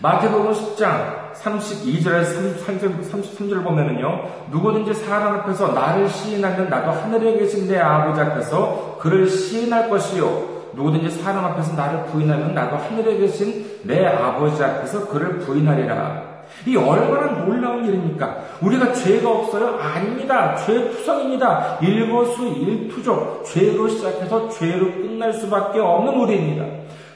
마태복음 0.00 0.52
10장 0.52 1.32
32절에서 1.34 2.56
33절 2.64 3.52
을 3.52 3.62
보면은요, 3.62 4.22
누구든지 4.50 4.94
사람 4.94 5.40
앞에서 5.40 5.72
나를 5.72 6.08
시인하면 6.08 6.70
나도 6.70 6.90
하늘에 6.90 7.38
계신 7.38 7.68
내 7.68 7.78
아버지 7.78 8.20
앞에서 8.20 8.96
그를 8.98 9.28
시인할 9.28 9.90
것이요. 9.90 10.55
누구든지 10.76 11.22
사람 11.22 11.44
앞에서 11.46 11.74
나를 11.74 12.04
부인하면 12.04 12.54
나도 12.54 12.76
하늘에 12.76 13.16
계신 13.16 13.64
내 13.82 14.04
아버지 14.06 14.62
앞에서 14.62 15.08
그를 15.08 15.38
부인하리라. 15.38 16.36
이 16.66 16.76
얼마나 16.76 17.44
놀라운 17.44 17.84
일입니까? 17.86 18.36
우리가 18.60 18.92
죄가 18.92 19.28
없어요? 19.28 19.78
아닙니다. 19.78 20.54
죄 20.56 20.90
투성입니다. 20.90 21.78
일거수 21.80 22.46
일투족. 22.46 23.44
죄로 23.46 23.88
시작해서 23.88 24.48
죄로 24.50 24.92
끝날 24.92 25.32
수밖에 25.32 25.80
없는 25.80 26.14
우리입니다. 26.14 26.64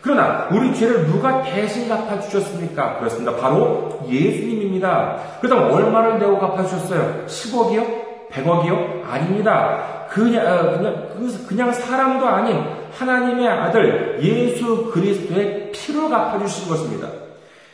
그러나 0.00 0.48
우리 0.50 0.74
죄를 0.74 1.06
누가 1.06 1.42
대신 1.42 1.88
갚아주셨습니까? 1.88 2.98
그렇습니다. 2.98 3.36
바로 3.36 4.00
예수님입니다. 4.08 5.18
그다음 5.42 5.70
얼마를 5.70 6.18
내고 6.18 6.38
갚아주셨어요? 6.38 7.26
10억이요? 7.26 8.30
100억이요? 8.30 9.04
아닙니다. 9.06 10.06
그냥, 10.08 10.46
어, 10.46 10.70
그냥, 10.72 11.08
그, 11.18 11.46
그냥 11.46 11.72
사람도 11.72 12.26
아닌 12.26 12.79
하나님의 13.00 13.48
아들 13.48 14.18
예수 14.22 14.90
그리스도의 14.92 15.72
피로 15.72 16.10
갚아주신 16.10 16.68
것입니다. 16.68 17.08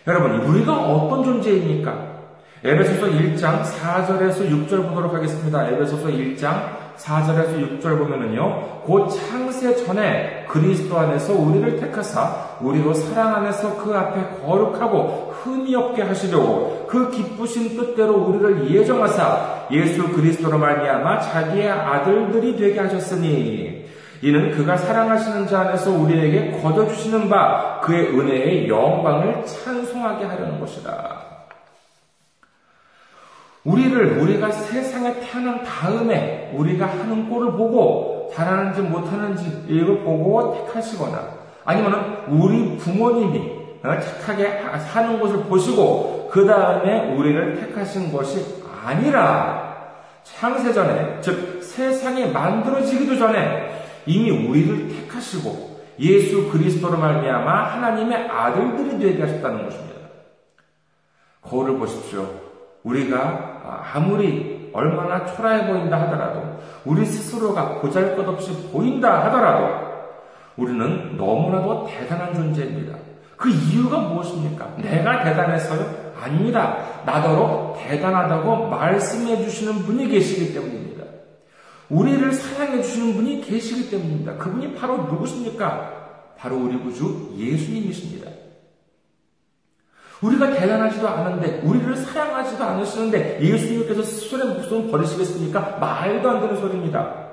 여러분, 0.07 0.37
우리가 0.43 0.73
어떤 0.73 1.25
존재입니까? 1.25 2.17
에베소서 2.65 3.07
1장 3.07 3.63
4절에서 3.63 4.49
6절 4.49 4.89
보도록 4.89 5.15
하겠습니다. 5.15 5.69
에베소서 5.69 6.09
1장 6.09 6.87
4절에서 6.97 7.81
6절 7.81 7.99
보면은요, 7.99 8.83
곧 8.85 9.09
창세 9.09 9.75
전에 9.85 10.47
그리스도 10.49 10.97
안에서 10.97 11.35
우리를 11.35 11.81
택하사, 11.81 12.57
우리로 12.61 12.95
사랑 12.95 13.35
안에서 13.37 13.77
그 13.77 13.95
앞에 13.95 14.41
거룩하고 14.41 15.35
흠이 15.43 15.75
없게 15.75 16.03
하시려고 16.03 16.87
그 16.89 17.11
기쁘신 17.11 17.77
뜻대로 17.77 18.15
우리를 18.15 18.71
예정하사 18.71 19.67
예수 19.73 20.09
그리스도로 20.13 20.57
말미암아 20.57 21.21
자기의 21.21 21.69
아들들이 21.69 22.57
되게 22.57 22.79
하셨으니 22.79 23.86
이는 24.27 24.51
그가 24.51 24.77
사랑하시는 24.77 25.47
자 25.47 25.61
안에서 25.61 25.93
우리에게 25.93 26.61
거둬주시는 26.61 27.29
바 27.29 27.79
그의 27.81 28.09
은혜의 28.09 28.69
영광을 28.69 29.45
찬송하게 29.47 30.25
하려는 30.25 30.59
것이다. 30.59 31.21
우리를 33.63 34.19
우리가 34.19 34.51
세상에 34.51 35.21
태어난 35.21 35.63
다음에 35.63 36.51
우리가 36.57 36.87
하는 36.87 37.31
꼴을 37.31 37.53
보고 37.53 38.29
잘하는지 38.35 38.81
못하는지 38.81 39.65
이걸 39.69 40.01
보고 40.01 40.55
택하시거나 40.57 41.21
아니면 41.65 42.25
우리 42.27 42.77
부모님이 42.79 43.39
어, 43.85 44.01
착하게 44.01 44.61
사는 44.91 45.21
것을 45.21 45.45
보시고 45.45 46.31
그 46.33 46.45
다음에 46.45 47.15
우리를 47.15 47.61
택하신 47.61 48.11
것이 48.11 48.45
아니라 48.85 49.77
창세전에 50.25 51.21
즉 51.21 51.63
세상이 51.63 52.33
만들어지기도 52.33 53.17
전에 53.17 53.86
이미 54.07 54.31
우리를 54.31 54.89
택하시고 54.89 55.77
예수 55.99 56.51
그리스도로 56.51 56.99
말미암아 56.99 57.65
하나님의 57.65 58.29
아들들이 58.29 58.99
되게 58.99 59.23
하셨다는 59.23 59.65
것입니다. 59.65 59.97
거울을 61.43 61.79
보십시오. 61.79 62.29
우리가 62.83 63.83
아무리 63.95 64.71
얼마나 64.73 65.25
초라해 65.25 65.67
보인다 65.67 66.01
하더라도 66.03 66.59
우리 66.85 67.05
스스로가 67.05 67.81
보잘것없이 67.81 68.71
보인다 68.71 69.25
하더라도 69.25 69.87
우리는 70.57 71.17
너무나도 71.17 71.87
대단한 71.87 72.35
존재입니다. 72.35 72.97
그 73.37 73.51
이유가 73.51 73.99
무엇입니까? 73.99 74.77
내가 74.79 75.25
대단해서요? 75.25 76.13
아닙니다. 76.19 77.03
나더러 77.05 77.77
대단하다고 77.79 78.69
말씀해 78.69 79.43
주시는 79.45 79.83
분이 79.83 80.09
계시기 80.09 80.55
때문입니다. 80.55 80.96
우리를 81.89 82.33
사랑해 82.33 82.83
주시는 82.83 83.15
분이 83.15 83.41
계시기 83.43 83.91
때문입니다. 83.91 84.37
그분이 84.37 84.75
바로 84.75 85.05
누구십니까? 85.05 86.35
바로 86.37 86.57
우리 86.57 86.79
구주 86.79 87.35
예수님이십니다. 87.37 88.31
우리가 90.23 90.53
대단하지도 90.55 91.07
않은데, 91.07 91.61
우리를 91.63 91.95
사랑하지도 91.97 92.65
않으시는데, 92.65 93.41
예수님께서 93.41 94.03
스스로의 94.03 94.55
목숨을 94.55 94.91
버리시겠습니까? 94.91 95.79
말도 95.79 96.31
안 96.31 96.41
되는 96.41 96.57
소리입니다. 96.57 97.27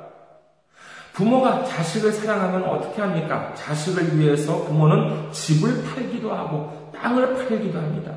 부모가 1.14 1.64
자식을 1.64 2.12
사랑하면 2.12 2.64
어떻게 2.64 3.02
합니까? 3.02 3.54
자식을 3.56 4.18
위해서 4.18 4.64
부모는 4.66 5.32
집을 5.32 5.84
팔기도 5.84 6.34
하고 6.34 6.92
땅을 6.96 7.36
팔기도 7.36 7.78
합니다. 7.78 8.12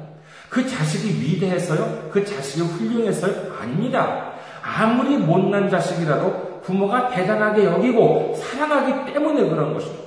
그 0.49 0.67
자식이 0.67 1.21
위대해서요? 1.21 2.09
그 2.11 2.25
자식이 2.25 2.63
훌륭해서요? 2.63 3.55
아닙니다. 3.61 4.33
아무리 4.67 5.17
못난 5.17 5.71
자식이라도 5.71 6.61
부모가 6.63 7.09
대단하게 7.09 7.65
여기고 7.65 8.35
사랑하기 8.37 9.13
때문에 9.13 9.49
그런 9.49 9.73
것입니다. 9.73 10.05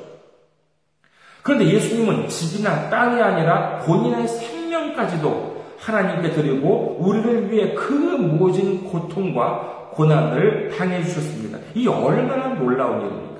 그런데 1.41 1.65
예수님은 1.65 2.27
집이나 2.27 2.89
땅이 2.89 3.21
아니라 3.21 3.79
본인의 3.79 4.27
생명까지도 4.27 5.63
하나님께 5.79 6.31
드리고 6.31 6.97
우리를 6.99 7.51
위해 7.51 7.73
그 7.73 7.93
모진 7.93 8.83
고통과 8.83 9.89
고난을 9.91 10.75
당해 10.77 11.01
주셨습니다. 11.03 11.57
이 11.73 11.87
얼마나 11.87 12.49
놀라운 12.49 13.01
일입니까? 13.01 13.39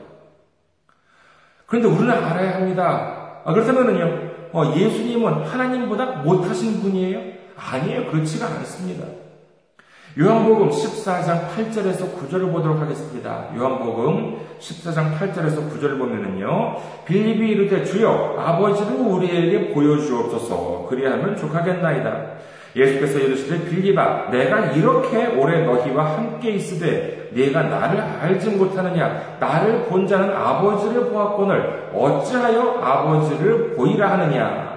그런데 1.65 1.87
우리는 1.89 2.11
알아야 2.11 2.55
합니다. 2.55 3.41
아, 3.43 3.53
그렇다면요, 3.53 4.29
어, 4.53 4.73
예수님은 4.75 5.43
하나님보다 5.43 6.05
못하신 6.23 6.81
분이에요? 6.81 7.19
아니에요. 7.55 8.09
그렇지가 8.09 8.47
않습니다. 8.47 9.05
요한복음 10.17 10.69
14장 10.69 11.49
8절에서 11.49 12.17
9절을 12.17 12.51
보도록 12.51 12.81
하겠습니다. 12.81 13.45
요한복음 13.55 14.37
14장 14.59 15.15
8절에서 15.15 15.69
9절을 15.69 15.99
보면은요, 15.99 16.77
빌립이 17.05 17.49
이르되 17.49 17.83
주여 17.83 18.35
아버지를 18.39 18.93
우리에게 18.93 19.71
보여주옵소서 19.71 20.87
그리하면 20.89 21.37
족하겠나이다. 21.37 22.39
예수께서 22.75 23.19
이르시되 23.19 23.69
빌리바 23.69 24.29
내가 24.31 24.71
이렇게 24.71 25.27
오래 25.27 25.63
너희와 25.63 26.17
함께 26.17 26.51
있으되 26.51 27.29
네가 27.33 27.63
나를 27.63 27.99
알지 27.99 28.51
못하느냐 28.51 29.37
나를 29.39 29.85
본 29.85 30.07
자는 30.07 30.35
아버지를 30.35 31.09
보았거늘 31.09 31.89
어찌하여 31.93 32.79
아버지를 32.79 33.75
보이라 33.75 34.11
하느냐 34.11 34.68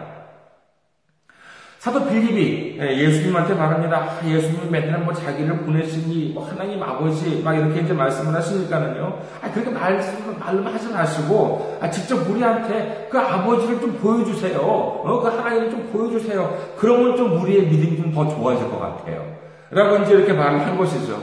사도 1.82 2.06
빌립이 2.08 2.78
예, 2.80 2.96
예수님한테 2.96 3.54
말합니다. 3.54 3.96
아, 3.96 4.20
예수님 4.24 4.70
맨날 4.70 5.00
뭐 5.00 5.12
자기를 5.12 5.62
보내시니 5.64 6.30
뭐 6.32 6.48
하나님 6.48 6.80
아버지 6.80 7.42
막 7.42 7.54
이렇게 7.54 7.80
이제 7.80 7.92
말씀을 7.92 8.32
하시니까는요. 8.36 9.18
아 9.42 9.50
그렇게 9.50 9.68
말씀 9.68 10.38
말로만 10.38 10.74
하지 10.74 10.88
마시고 10.92 11.78
아 11.80 11.90
직접 11.90 12.18
우리한테 12.30 13.08
그 13.10 13.18
아버지를 13.18 13.80
좀 13.80 13.98
보여주세요. 13.98 14.60
어, 14.60 15.20
그 15.20 15.26
하나님을 15.26 15.70
좀 15.72 15.90
보여주세요. 15.92 16.56
그러면 16.76 17.16
좀 17.16 17.42
우리의 17.42 17.66
믿음이 17.66 17.96
좀 17.96 18.12
더 18.12 18.28
좋아질 18.28 18.70
것 18.70 18.78
같아요. 18.78 19.26
라고 19.70 19.96
이제 20.04 20.12
이렇게 20.14 20.32
말을 20.34 20.64
한 20.64 20.78
것이죠. 20.78 21.18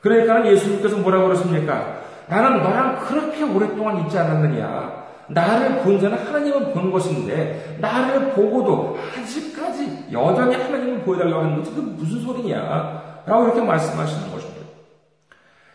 그러니까 0.00 0.48
예수님께서 0.50 0.96
뭐라고 0.96 1.24
그러십니까? 1.26 1.96
나는 2.28 2.62
너랑 2.62 3.00
그렇게 3.00 3.42
오랫동안 3.42 3.98
있지 3.98 4.18
않았느냐? 4.18 5.02
나를 5.28 5.78
본 5.80 6.00
자는 6.00 6.18
하나님을 6.18 6.72
본 6.72 6.90
것인데 6.90 7.78
나를 7.80 8.30
보고도 8.30 8.98
아직까지 9.18 10.06
여전히 10.12 10.56
하나님을 10.56 11.00
보여달라고 11.00 11.42
하는 11.42 11.58
것이 11.58 11.74
그 11.74 11.80
무슨 11.80 12.20
소리냐? 12.20 13.22
라고 13.26 13.44
이렇게 13.44 13.60
말씀하시는 13.60 14.30
것입니다. 14.30 14.62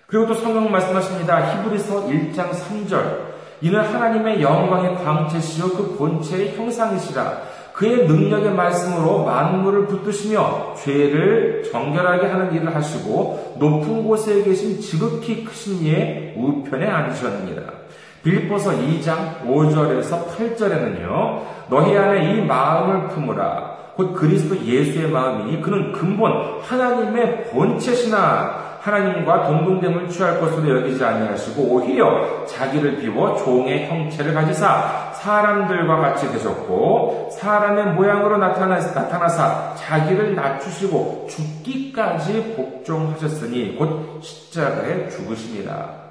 그리고 0.07 0.27
또 0.27 0.33
성경 0.33 0.71
말씀하십니다. 0.71 1.61
히브리서 1.61 2.07
1장 2.07 2.51
3절. 2.51 3.27
이는 3.61 3.79
하나님의 3.79 4.41
영광의 4.41 4.95
광채시요 5.03 5.69
그 5.69 5.95
본체의 5.97 6.55
형상이시라. 6.55 7.41
그의 7.73 8.07
능력의 8.07 8.53
말씀으로 8.53 9.23
만물을 9.23 9.85
붙드시며 9.87 10.73
죄를 10.77 11.63
정결하게 11.71 12.25
하는 12.25 12.53
일을 12.53 12.73
하시고 12.73 13.55
높은 13.59 14.03
곳에 14.03 14.43
계신 14.43 14.79
지극히 14.81 15.43
크신 15.43 15.83
이의 15.83 16.33
우편에 16.37 16.87
앉으셨느니라. 16.87 17.61
빌립보서 18.23 18.71
2장 18.71 19.45
5절에서 19.45 20.27
8절에는요. 20.27 21.41
너희 21.69 21.97
안에 21.97 22.33
이 22.33 22.41
마음을 22.41 23.07
품으라. 23.09 23.77
곧 23.95 24.13
그리스도 24.13 24.55
예수의 24.63 25.09
마음이니 25.09 25.61
그는 25.61 25.91
근본 25.91 26.61
하나님의 26.61 27.45
본체시나 27.45 28.67
하나님과 28.79 29.47
동등됨을 29.47 30.07
취할 30.07 30.39
것으로 30.39 30.77
여기지 30.77 31.03
아니하시고 31.03 31.61
오히려 31.61 32.45
자기를 32.45 32.97
비워 32.97 33.35
종의 33.35 33.87
형체를 33.87 34.33
가지사 34.33 35.11
사람들과 35.13 35.97
같이 35.97 36.31
되셨고 36.31 37.29
사람의 37.33 37.95
모양으로 37.95 38.37
나타나, 38.37 38.77
나타나사 38.77 39.75
자기를 39.75 40.35
낮추시고 40.35 41.27
죽기까지 41.29 42.55
복종하셨으니 42.55 43.75
곧 43.77 44.19
십자가에 44.21 45.09
죽으십니다. 45.09 46.06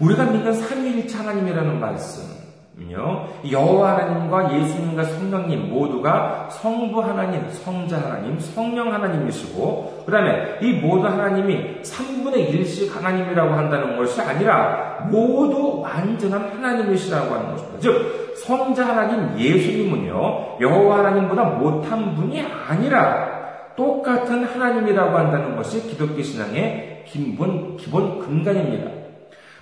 우리가 0.00 0.24
믿는 0.24 0.52
삼위일체 0.54 1.18
하나님이라는 1.18 1.78
말씀은요, 1.78 3.26
여호와 3.50 3.98
하나님과 3.98 4.54
예수님과 4.54 5.04
성령님 5.04 5.68
모두가 5.68 6.48
성부 6.50 7.02
하나님, 7.02 7.48
성자 7.50 8.00
하나님, 8.00 8.38
성령 8.38 8.92
하나님이시고, 8.94 10.04
그 10.06 10.12
다음에 10.12 10.58
이 10.62 10.72
모두 10.72 11.06
하나님이 11.06 11.82
3분의 11.82 12.50
1씩 12.50 12.94
하나님이라고 12.94 13.52
한다는 13.52 13.98
것이 13.98 14.20
아니라 14.22 15.06
모두 15.10 15.80
완전한 15.80 16.50
하나님이시라고 16.50 17.34
하는 17.34 17.50
것입니다. 17.50 17.78
즉, 17.80 18.34
성자 18.38 18.88
하나님 18.88 19.38
예수님은요, 19.38 20.60
여호와 20.60 21.00
하나님보다 21.00 21.44
못한 21.44 22.14
분이 22.14 22.42
아니라 22.68 23.38
똑같은 23.76 24.44
하나님이라고 24.44 25.16
한다는 25.16 25.56
것이 25.56 25.86
기독교 25.86 26.22
신앙의 26.22 27.04
기본, 27.06 27.76
기본 27.76 28.18
근간입니다. 28.18 28.99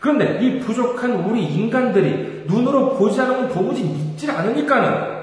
그런데 0.01 0.39
이 0.41 0.61
부족한 0.61 1.25
우리 1.25 1.45
인간들이 1.45 2.45
눈으로 2.47 2.95
보지 2.97 3.21
않으면 3.21 3.49
도무지 3.49 3.83
믿질 3.83 4.31
않으니까는 4.31 5.19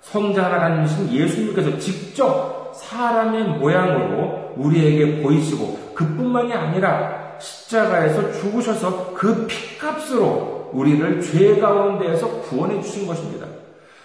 성자 0.00 0.44
하나님이신 0.44 1.12
예수님께서 1.12 1.78
직접 1.78 2.72
사람의 2.74 3.58
모양으로 3.58 4.54
우리에게 4.56 5.22
보이시고 5.22 5.92
그뿐만이 5.94 6.52
아니라 6.52 7.36
십자가에서 7.38 8.32
죽으셔서 8.32 9.14
그 9.14 9.46
피값으로 9.46 10.70
우리를 10.72 11.22
죄 11.22 11.58
가운데에서 11.58 12.42
구원해 12.42 12.80
주신 12.82 13.06
것입니다. 13.06 13.46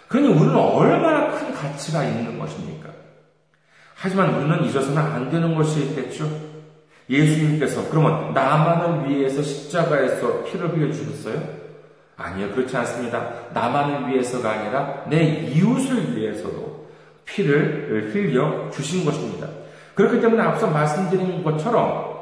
그러니 0.08 0.30
우리는 0.30 0.56
얼마나 0.56 1.32
큰 1.32 1.54
가치가 1.54 2.04
있는 2.04 2.40
것입니까? 2.40 2.90
하지만 3.96 4.36
우리는 4.36 4.64
잊어서는 4.66 4.98
안 4.98 5.30
되는 5.30 5.56
것이 5.56 5.82
있겠죠. 5.88 6.30
예수님께서 7.10 7.90
그러면 7.90 8.34
나만을 8.34 9.10
위해서 9.10 9.42
십자가에서 9.42 10.44
피를 10.44 10.70
흘려 10.70 10.92
주셨어요? 10.92 11.42
아니요, 12.16 12.52
그렇지 12.52 12.76
않습니다. 12.78 13.30
나만을 13.54 14.10
위해서가 14.10 14.52
아니라 14.52 15.04
내 15.10 15.24
이웃을 15.24 16.16
위해서도 16.16 16.88
피를 17.26 18.12
흘려 18.14 18.70
주신 18.70 19.04
것입니다. 19.04 19.48
그렇기 19.96 20.22
때문에 20.22 20.42
앞서 20.42 20.68
말씀드린 20.68 21.44
것처럼 21.44 22.14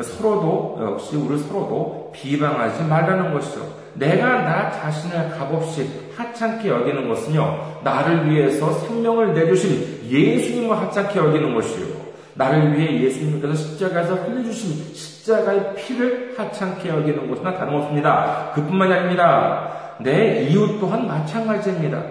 서로도 0.00 0.78
역시 0.82 1.16
우리 1.16 1.38
서로도 1.38 2.12
비방하지 2.14 2.84
말라는 2.84 3.32
것이죠. 3.32 3.84
내가 3.94 4.42
나 4.42 4.70
자신을 4.72 5.30
값없이 5.30 5.88
하찮게 6.16 6.68
여기는 6.68 7.08
것은요, 7.08 7.80
나를 7.84 8.28
위해서 8.28 8.72
생명을 8.72 9.34
내주신 9.34 10.08
예수님을 10.08 10.76
하찮게 10.76 11.18
여기는 11.18 11.54
것이요. 11.54 12.03
나를 12.34 12.76
위해 12.76 13.02
예수님께서 13.02 13.54
십자가에서 13.54 14.14
흘려주신 14.14 14.94
십자가의 14.94 15.74
피를 15.76 16.34
하찮게 16.36 16.88
여기는 16.88 17.30
것이나 17.30 17.54
다름없습니다. 17.54 18.50
그뿐만이 18.54 18.92
아닙니다. 18.92 19.96
내 20.00 20.42
이웃 20.48 20.78
또한 20.80 21.06
마찬가지입니다. 21.06 22.02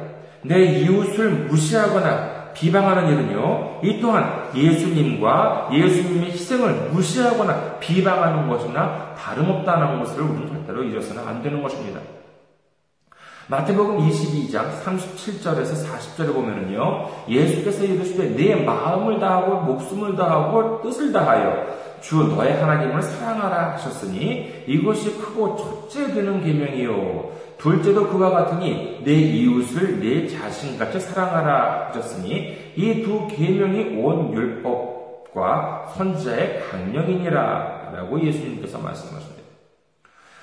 내 0.43 0.63
이웃을 0.63 1.29
무시하거나 1.29 2.43
비방하는 2.53 3.07
일은요, 3.07 3.79
이 3.83 3.99
또한 3.99 4.49
예수님과 4.55 5.69
예수님의 5.73 6.31
희생을 6.31 6.89
무시하거나 6.91 7.79
비방하는 7.79 8.47
것이나 8.47 9.15
다름없다는 9.17 9.99
것을 9.99 10.21
우리는 10.21 10.47
절대로 10.47 10.83
잊어서는 10.83 11.27
안 11.27 11.41
되는 11.41 11.61
것입니다. 11.61 11.99
마태복음 13.47 13.97
22장 13.97 14.81
37절에서 14.83 15.85
40절에 15.85 16.33
보면은요, 16.33 17.09
예수께서 17.27 17.83
이르시되 17.83 18.35
내 18.35 18.55
마음을 18.55 19.19
다하고 19.19 19.61
목숨을 19.61 20.15
다하고 20.15 20.81
뜻을 20.81 21.11
다하여 21.11 21.65
주 21.99 22.23
너의 22.23 22.53
하나님을 22.57 23.01
사랑하라 23.01 23.73
하셨으니 23.73 24.63
이것이 24.67 25.17
크고 25.17 25.55
첫째 25.89 26.13
되는 26.13 26.43
계명이요 26.43 27.31
둘째도 27.57 28.09
그와 28.09 28.29
같으니 28.29 29.01
내 29.03 29.13
이웃을 29.13 29.99
내 30.01 30.27
자신같이 30.27 30.99
사랑하라 30.99 31.89
하셨으니 31.89 32.73
이 32.75 33.03
두 33.03 33.27
계명이 33.27 34.01
온 34.03 34.33
율법과 34.33 35.93
선지자의 35.95 36.63
강령이니라 36.69 37.91
라고 37.93 38.21
예수님께서 38.21 38.79
말씀하십니다. 38.79 39.43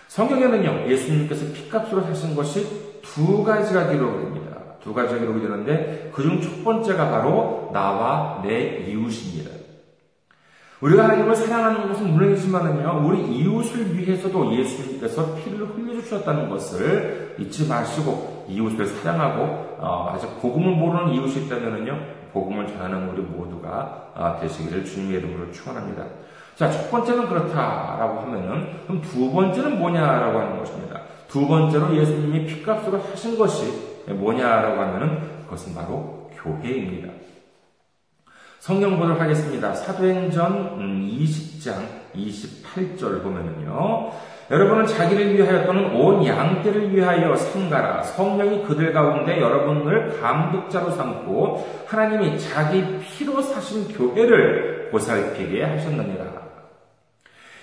성경에는요 0.08 0.90
예수님께서 0.90 1.52
피값으로 1.52 2.02
사신 2.02 2.34
것이 2.34 2.89
두 3.02 3.42
가지가 3.44 3.90
기록됩니다. 3.90 4.50
두 4.82 4.94
가지가 4.94 5.20
기록이 5.20 5.40
되는데 5.40 6.10
그중 6.14 6.40
첫 6.40 6.64
번째가 6.64 7.10
바로 7.10 7.70
나와 7.72 8.40
내 8.42 8.86
이웃입니다. 8.88 9.50
우리가 10.80 11.04
하나님을 11.04 11.36
사랑하는 11.36 11.88
것은 11.88 12.10
물론이지만은요, 12.14 13.06
우리 13.06 13.20
이웃을 13.36 13.98
위해서도 13.98 14.56
예수님께서 14.56 15.34
피를 15.34 15.66
흘려주셨다는 15.66 16.48
것을 16.48 17.36
잊지 17.38 17.68
마시고 17.68 18.46
이웃을 18.48 18.86
사랑하고 18.86 19.76
어, 19.78 20.12
아직 20.14 20.40
복음을 20.40 20.72
모르는 20.72 21.12
이웃이 21.12 21.44
있다면은요, 21.44 21.98
복음을 22.32 22.66
전하는 22.66 23.10
우리 23.10 23.20
모두가 23.20 24.12
어, 24.14 24.38
되시기를 24.40 24.86
주님의 24.86 25.18
이름으로 25.18 25.52
축원합니다. 25.52 26.04
자, 26.56 26.70
첫 26.70 26.90
번째는 26.90 27.28
그렇다라고 27.28 28.20
하면은 28.20 28.80
그럼 28.86 29.02
두 29.02 29.30
번째는 29.32 29.78
뭐냐라고 29.78 30.38
하는 30.38 30.58
것입니다. 30.58 30.89
두 31.30 31.46
번째로 31.46 31.96
예수님이 31.96 32.44
피값으로 32.44 32.98
하신 32.98 33.38
것이 33.38 33.72
뭐냐라고 34.08 34.80
하면은 34.80 35.44
그것은 35.44 35.74
바로 35.74 36.28
교회입니다. 36.42 37.12
성경 38.58 38.98
보도록 38.98 39.20
하겠습니다. 39.20 39.72
사도행전 39.72 40.78
20장 41.08 41.78
음, 41.78 41.88
28절 42.14 43.22
보면은요. 43.22 44.10
여러분은 44.50 44.86
자기를 44.86 45.36
위하여 45.36 45.64
또는 45.64 45.94
온 45.94 46.26
양떼를 46.26 46.94
위하여 46.94 47.36
상가라 47.36 48.02
성령이 48.02 48.64
그들 48.64 48.92
가운데 48.92 49.40
여러분을 49.40 50.20
감독자로 50.20 50.90
삼고 50.90 51.84
하나님이 51.86 52.38
자기 52.40 52.84
피로 52.98 53.40
사신 53.40 53.86
교회를 53.96 54.90
보살피게 54.90 55.62
하셨느니라. 55.62 56.40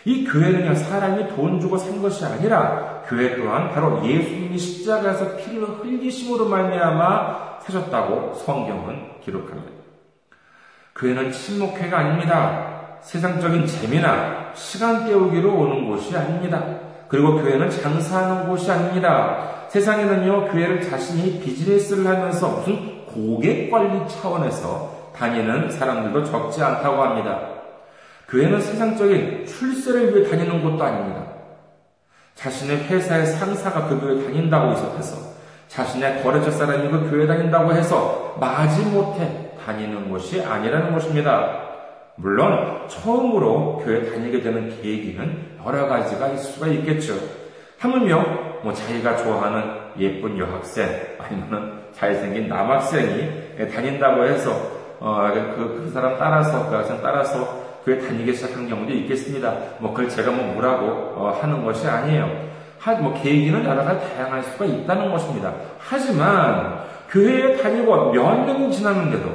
이 0.06 0.26
교회는요, 0.26 0.74
사람이 0.74 1.36
돈 1.36 1.60
주고 1.60 1.78
산 1.78 2.02
것이 2.02 2.24
아니라 2.24 2.97
교회 3.08 3.36
또한 3.38 3.72
바로 3.72 4.06
예수님이 4.06 4.58
십자가에서 4.58 5.38
피를 5.38 5.64
흘리심으로 5.80 6.48
말미암아 6.48 7.60
사셨다고 7.62 8.34
성경은 8.34 9.22
기록합니다. 9.24 9.72
교회는 10.96 11.32
침묵회가 11.32 11.98
아닙니다. 12.00 12.98
세상적인 13.02 13.66
재미나 13.68 14.52
시간 14.54 15.06
때우기로 15.06 15.54
오는 15.54 15.88
곳이 15.88 16.16
아닙니다. 16.18 16.64
그리고 17.08 17.36
교회는 17.36 17.70
장사하는 17.70 18.48
곳이 18.48 18.70
아닙니다. 18.70 19.68
세상에는요, 19.70 20.50
교회를 20.52 20.82
자신이 20.82 21.40
비즈니스를 21.40 22.06
하면서 22.08 22.50
무슨 22.50 23.06
고객 23.06 23.70
관리 23.70 24.08
차원에서 24.08 25.12
다니는 25.16 25.72
사람들도 25.72 26.26
적지 26.26 26.62
않다고 26.62 27.02
합니다. 27.02 27.40
교회는 28.28 28.60
세상적인 28.60 29.46
출세를 29.46 30.16
위해 30.16 30.30
다니는 30.30 30.62
곳도 30.62 30.84
아닙니다. 30.84 31.37
자신의 32.38 32.86
회사의 32.86 33.26
상사가 33.26 33.88
그 33.88 34.00
교회 34.00 34.24
다닌다고 34.24 34.72
있어서 34.74 35.18
자신의 35.68 36.22
거래처 36.22 36.52
사람이 36.52 36.88
그 36.90 37.10
교회 37.10 37.26
다닌다고 37.26 37.74
해서 37.74 38.38
마지못해 38.40 39.54
다니는 39.66 40.12
것이 40.12 40.42
아니라는 40.42 40.94
것입니다. 40.94 41.64
물론 42.16 42.88
처음으로 42.88 43.82
교회 43.84 44.12
다니게 44.12 44.42
되는 44.42 44.70
계기는 44.70 45.58
여러 45.66 45.88
가지가 45.88 46.28
있을 46.30 46.52
수가 46.54 46.68
있겠죠. 46.68 47.16
하물며 47.80 48.24
뭐 48.64 48.72
자기가 48.72 49.18
좋아하는 49.18 49.64
예쁜 50.00 50.38
여학생 50.38 50.90
아니면 51.20 51.82
잘생긴 51.92 52.48
남학생이 52.48 53.68
다닌다고 53.74 54.26
해서 54.26 54.52
어, 55.00 55.30
그, 55.34 55.84
그 55.84 55.92
사람 55.92 56.18
따라서 56.18 56.70
그 56.70 56.76
학생 56.76 57.00
따라서 57.02 57.67
교회 57.88 58.00
다니기 58.00 58.34
시작한 58.34 58.68
경우도 58.68 58.92
있겠습니다. 58.92 59.56
뭐 59.80 59.94
그걸 59.94 60.10
제가 60.10 60.30
뭐 60.30 60.54
뭐라고 60.54 60.88
어, 61.16 61.40
하는 61.42 61.64
것이 61.64 61.88
아니에요. 61.88 62.30
하, 62.78 62.94
뭐 62.96 63.14
계기는 63.14 63.64
여러 63.64 63.82
가지 63.86 64.14
다양할 64.14 64.44
수가 64.44 64.66
있다는 64.66 65.10
것입니다. 65.10 65.54
하지만 65.80 66.82
교회에 67.10 67.56
다니고 67.56 68.12
몇 68.12 68.46
년이 68.46 68.74
지났는데도 68.74 69.34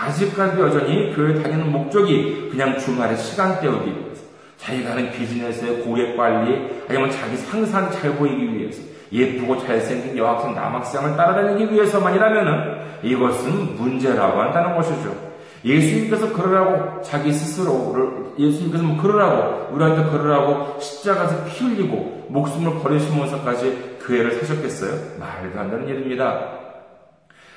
아직까지 0.00 0.58
여전히 0.58 1.14
교회 1.14 1.34
다니는 1.42 1.70
목적이 1.70 2.48
그냥 2.50 2.78
주말에 2.78 3.14
시간 3.14 3.60
때우기 3.60 3.90
위해서 3.90 4.22
자기가 4.56 4.92
하는 4.92 5.10
비즈니스의 5.12 5.82
고객 5.82 6.16
관리 6.16 6.70
아니면 6.88 7.10
자기 7.10 7.36
상사한테 7.36 8.00
잘 8.00 8.14
보이기 8.14 8.56
위해서 8.56 8.80
예쁘고 9.12 9.58
잘생긴 9.66 10.16
여학생 10.16 10.54
남학생을 10.54 11.14
따라다니기 11.14 11.74
위해서만이라면 11.74 13.02
이것은 13.02 13.76
문제라고 13.76 14.40
한다는 14.40 14.74
것이죠. 14.76 15.31
예수님께서 15.64 16.32
그러라고 16.32 17.02
자기 17.02 17.32
스스로를 17.32 18.32
예수님께서 18.38 18.82
뭐 18.84 19.00
그러라고 19.00 19.74
우리한테 19.74 20.10
그러라고 20.10 20.80
십자가에서 20.80 21.44
피 21.44 21.64
흘리고 21.64 22.26
목숨을 22.28 22.80
버리시면서까지 22.80 23.98
교회를 24.04 24.32
사셨겠어요? 24.32 25.18
말도 25.18 25.60
안 25.60 25.70
되는 25.70 25.88
일입니다. 25.88 26.62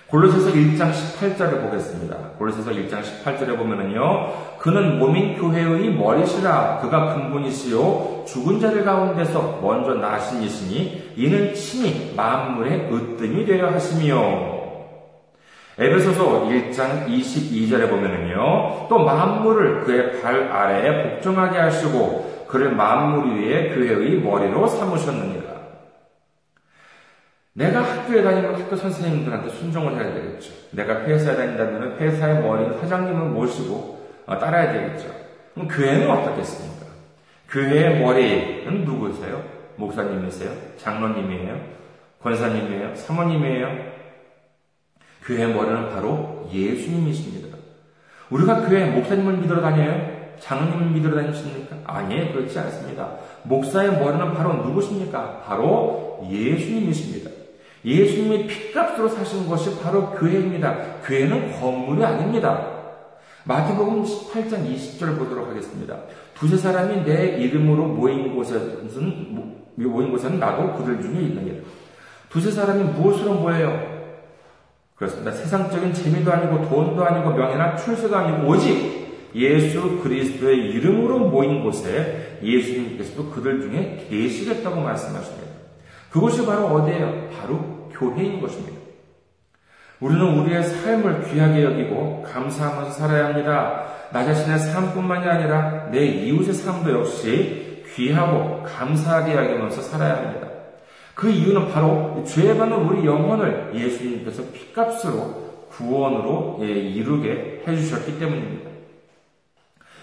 골로새서 0.08 0.52
1장 0.52 0.92
18절을 0.92 1.64
보겠습니다. 1.64 2.16
골로새서 2.38 2.72
1장 2.72 3.02
18절에 3.02 3.58
보면은요. 3.58 4.34
그는 4.60 5.00
몸인 5.00 5.36
교회의 5.38 5.94
머리시라 5.96 6.80
그가 6.82 7.16
근본이시요 7.16 8.26
죽은 8.28 8.60
자들 8.60 8.84
가운데서 8.84 9.60
먼저 9.64 9.96
나신 9.96 10.44
이시니 10.44 11.14
이는 11.16 11.54
친히 11.56 12.14
만물의 12.16 12.90
으뜸이 12.92 13.46
되려 13.46 13.72
하시며 13.72 14.55
에베소서 15.78 16.48
1장 16.48 17.08
22절에 17.08 17.90
보면은요. 17.90 18.88
또 18.88 19.00
만물을 19.00 19.82
그의 19.84 20.22
발 20.22 20.50
아래에 20.50 21.16
복종하게 21.16 21.58
하시고 21.60 22.46
그를 22.48 22.72
만물 22.72 23.42
위에 23.42 23.76
교회의 23.76 24.22
머리로 24.22 24.68
삼으셨느니라. 24.68 25.56
내가 27.54 27.82
학교에 27.82 28.22
다니면 28.22 28.56
학교 28.56 28.76
선생님들한테 28.76 29.50
순종을 29.50 29.96
해야 29.96 30.14
되겠죠. 30.14 30.54
내가 30.72 31.02
회사에 31.02 31.36
다닌다면 31.36 31.98
회사의 32.00 32.42
머리인 32.42 32.80
사장님을 32.80 33.28
모시고 33.30 34.06
어, 34.28 34.40
따라야 34.40 34.72
되겠죠. 34.72 35.10
그럼 35.54 35.68
교회는 35.68 36.10
어떻겠습니까? 36.10 36.86
교회의 37.50 38.02
머리는 38.02 38.86
누구세요? 38.86 39.44
목사님이세요? 39.76 40.52
장로님이에요? 40.78 41.60
권사님이에요? 42.22 42.96
사모님이에요? 42.96 43.95
교회의 45.26 45.54
머리는 45.54 45.90
바로 45.90 46.48
예수님이십니다. 46.54 47.58
우리가 48.30 48.62
교회 48.62 48.86
목사님을 48.86 49.38
믿으러 49.38 49.62
다녀요? 49.62 50.16
장로님을 50.40 50.92
믿으러 50.92 51.16
다니십니까? 51.16 51.78
아니에요. 51.86 52.34
그렇지 52.34 52.58
않습니다. 52.60 53.18
목사의 53.44 54.00
머리는 54.00 54.34
바로 54.34 54.54
누구십니까? 54.66 55.44
바로 55.46 56.26
예수님이십니다. 56.30 57.32
예수님의 57.84 58.48
피값으로 58.48 59.10
사신 59.10 59.48
것이 59.48 59.80
바로 59.80 60.12
교회입니다. 60.12 61.02
교회는 61.06 61.60
건물이 61.60 62.04
아닙니다. 62.04 62.76
마태복음 63.44 64.04
18장 64.04 64.68
20절 64.74 65.20
보도록 65.20 65.50
하겠습니다. 65.50 65.96
두세 66.34 66.58
사람이 66.58 67.04
내 67.04 67.38
이름으로 67.38 67.86
모인 67.86 68.36
곳에는 68.36 68.90
모인 69.76 70.12
곳에는 70.12 70.40
나도 70.40 70.74
그들 70.74 71.02
중에 71.02 71.22
있느니라. 71.22 71.64
두세 72.30 72.50
사람이 72.50 72.84
무엇으로 72.84 73.36
모여요? 73.36 73.95
그렇습니다. 74.96 75.32
세상적인 75.32 75.94
재미도 75.94 76.32
아니고 76.32 76.70
돈도 76.70 77.06
아니고 77.06 77.32
명예나 77.32 77.76
출세도 77.76 78.16
아니고 78.16 78.48
오직 78.48 79.06
예수 79.36 80.00
그리스도의 80.02 80.58
이름으로 80.58 81.20
모인 81.20 81.64
곳에 81.64 82.40
예수님께서도 82.42 83.30
그들 83.32 83.62
중에 83.62 84.08
계시겠다고 84.10 84.80
말씀하십니다. 84.80 85.48
그곳이 86.10 86.46
바로 86.46 86.68
어디예요? 86.68 87.30
바로 87.30 87.90
교회인 87.92 88.40
것입니다. 88.40 88.80
우리는 90.00 90.22
우리의 90.40 90.64
삶을 90.64 91.26
귀하게 91.26 91.64
여기고 91.64 92.24
감사하면서 92.24 92.92
살아야 92.92 93.26
합니다. 93.26 93.86
나 94.14 94.24
자신의 94.24 94.60
삶뿐만이 94.60 95.28
아니라 95.28 95.90
내 95.92 96.06
이웃의 96.06 96.54
삶도 96.54 97.00
역시 97.00 97.84
귀하고 97.96 98.64
감사하게 98.64 99.36
여기면서 99.36 99.82
살아야 99.82 100.18
합니다. 100.18 100.48
그 101.16 101.30
이유는 101.30 101.72
바로 101.72 102.24
죄 102.28 102.56
받는 102.56 102.78
우리 102.78 103.06
영혼을 103.06 103.72
예수님께서 103.74 104.44
피값으로 104.52 105.46
구원으로 105.70 106.60
예, 106.62 106.68
이루게 106.68 107.64
해주셨기 107.66 108.20
때문입니다. 108.20 108.70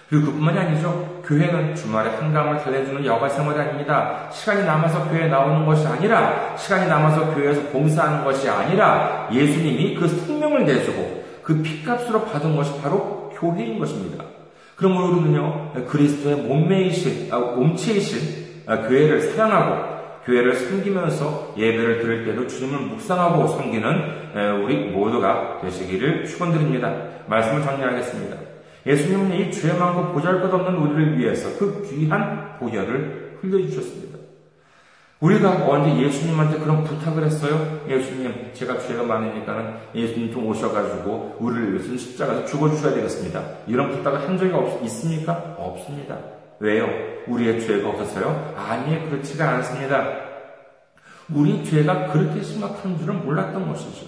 그리고 0.09 0.27
그뿐만이 0.27 0.59
아니죠. 0.59 1.23
교회는 1.25 1.75
주말에 1.75 2.11
한감을 2.11 2.59
달래주는 2.59 3.05
여가 3.07 3.29
생활이 3.31 3.59
아닙니다. 3.59 4.29
시간이 4.31 4.65
남아서 4.65 5.09
교회에 5.09 5.29
나오는 5.29 5.65
것이 5.65 5.87
아니라, 5.87 6.55
시간이 6.55 6.87
남아서 6.87 7.35
교회에서 7.35 7.63
봉사하는 7.69 8.23
것이 8.23 8.47
아니라, 8.47 9.29
예수님이 9.33 9.95
그 9.95 10.07
생명을 10.07 10.67
내주고, 10.67 11.25
그 11.43 11.63
피값으로 11.63 12.27
받은 12.27 12.55
것이 12.57 12.79
바로 12.83 13.33
교회인 13.35 13.79
것입니다. 13.79 14.23
그러므로 14.77 15.17
우리는요, 15.17 15.73
그리스도의 15.89 16.37
몸매이신, 16.37 17.33
아, 17.33 17.39
몸체이신 17.39 18.65
아, 18.67 18.77
교회를 18.83 19.33
사랑하고, 19.33 20.02
교회를 20.25 20.55
섬기면서 20.55 21.55
예배를 21.57 22.01
드릴 22.01 22.25
때도 22.25 22.47
주님을 22.47 22.79
묵상하고 22.81 23.49
섬기는 23.49 24.63
우리 24.63 24.91
모두가 24.91 25.59
되시기를 25.63 26.27
축원드립니다. 26.27 26.95
말씀을 27.27 27.63
정리하겠습니다. 27.63 28.37
예수님은 28.87 29.33
이 29.37 29.51
죄 29.51 29.73
많고 29.73 30.13
보잘것없는 30.13 30.75
우리를 30.77 31.19
위해서 31.19 31.57
그 31.59 31.83
귀한 31.89 32.59
보혈을 32.59 33.39
흘려주셨습니다. 33.41 34.19
우리가 35.21 35.69
언제 35.69 36.03
예수님한테 36.03 36.59
그런 36.59 36.83
부탁을 36.83 37.23
했어요? 37.25 37.81
예수님, 37.89 38.51
제가 38.55 38.79
죄가 38.81 39.05
많으니까는 39.05 39.75
예수님 39.95 40.33
좀 40.33 40.47
오셔가지고 40.49 41.37
우리를 41.39 41.75
위해서 41.75 41.97
십자가에서 41.97 42.45
죽어주셔야 42.47 42.95
되겠습니다. 42.95 43.41
이런 43.69 43.91
부탁을 43.93 44.27
한 44.29 44.37
적이 44.37 44.53
없, 44.55 44.83
있습니까? 44.85 45.55
없습니다. 45.59 46.19
왜요? 46.63 46.87
우리의 47.27 47.61
죄가 47.61 47.89
없었어요? 47.89 48.55
아니, 48.57 49.11
그렇지가 49.11 49.49
않습니다. 49.57 50.07
우리 51.29 51.65
죄가 51.65 52.13
그렇게 52.13 52.41
심각한 52.41 52.97
줄은 52.99 53.25
몰랐던 53.25 53.67
것이죠. 53.69 54.07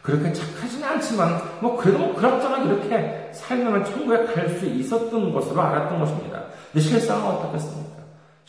그렇게 0.00 0.32
착하지는 0.32 0.88
않지만, 0.88 1.38
뭐, 1.60 1.76
그래도 1.76 1.98
뭐, 1.98 2.14
그럭저럭 2.14 2.64
이렇게 2.66 3.30
살면 3.34 3.84
천국에 3.84 4.24
갈 4.32 4.48
수 4.58 4.64
있었던 4.64 5.30
것으로 5.32 5.60
알았던 5.60 6.00
것입니다. 6.00 6.44
근데 6.72 6.80
실상은 6.80 7.22
어떻겠습니까? 7.22 7.99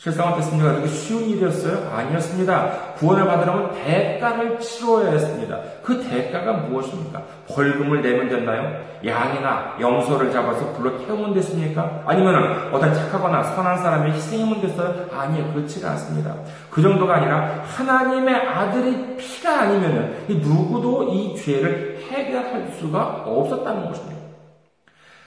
실상 0.02 0.32
어떻습니까? 0.32 0.74
그게 0.74 0.88
쉬운 0.88 1.30
일이었어요? 1.30 1.88
아니었습니다. 1.94 2.94
구원을 2.96 3.24
받으려면 3.24 3.70
대가를 3.72 4.58
치러야 4.58 5.12
했습니다. 5.12 5.60
그 5.80 6.02
대가가 6.02 6.54
무엇입니까? 6.54 7.22
벌금을 7.46 8.02
내면 8.02 8.28
됐나요? 8.28 8.82
양이나 9.06 9.76
염소를 9.80 10.32
잡아서 10.32 10.72
불러 10.72 10.98
태우면 10.98 11.34
됐습니까? 11.34 12.02
아니면 12.04 12.34
어떤 12.72 12.92
착하거나 12.92 13.44
선한 13.44 13.78
사람의 13.78 14.14
희생이면 14.14 14.60
됐어요? 14.62 15.06
아니요, 15.12 15.52
그렇지가 15.54 15.92
않습니다. 15.92 16.34
그 16.68 16.82
정도가 16.82 17.18
아니라 17.18 17.62
하나님의 17.64 18.34
아들의 18.34 19.16
피가 19.18 19.60
아니면 19.60 20.16
누구도 20.26 21.12
이 21.12 21.36
죄를 21.36 22.00
해결할 22.10 22.72
수가 22.76 23.22
없었다는 23.24 23.86
것입니다. 23.86 24.20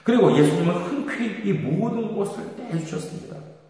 그리고 0.04 0.36
예수님은 0.36 0.74
흔쾌히 0.74 1.40
이 1.46 1.52
모든 1.54 2.14
것을 2.14 2.44
내주셨습니다. 2.58 3.25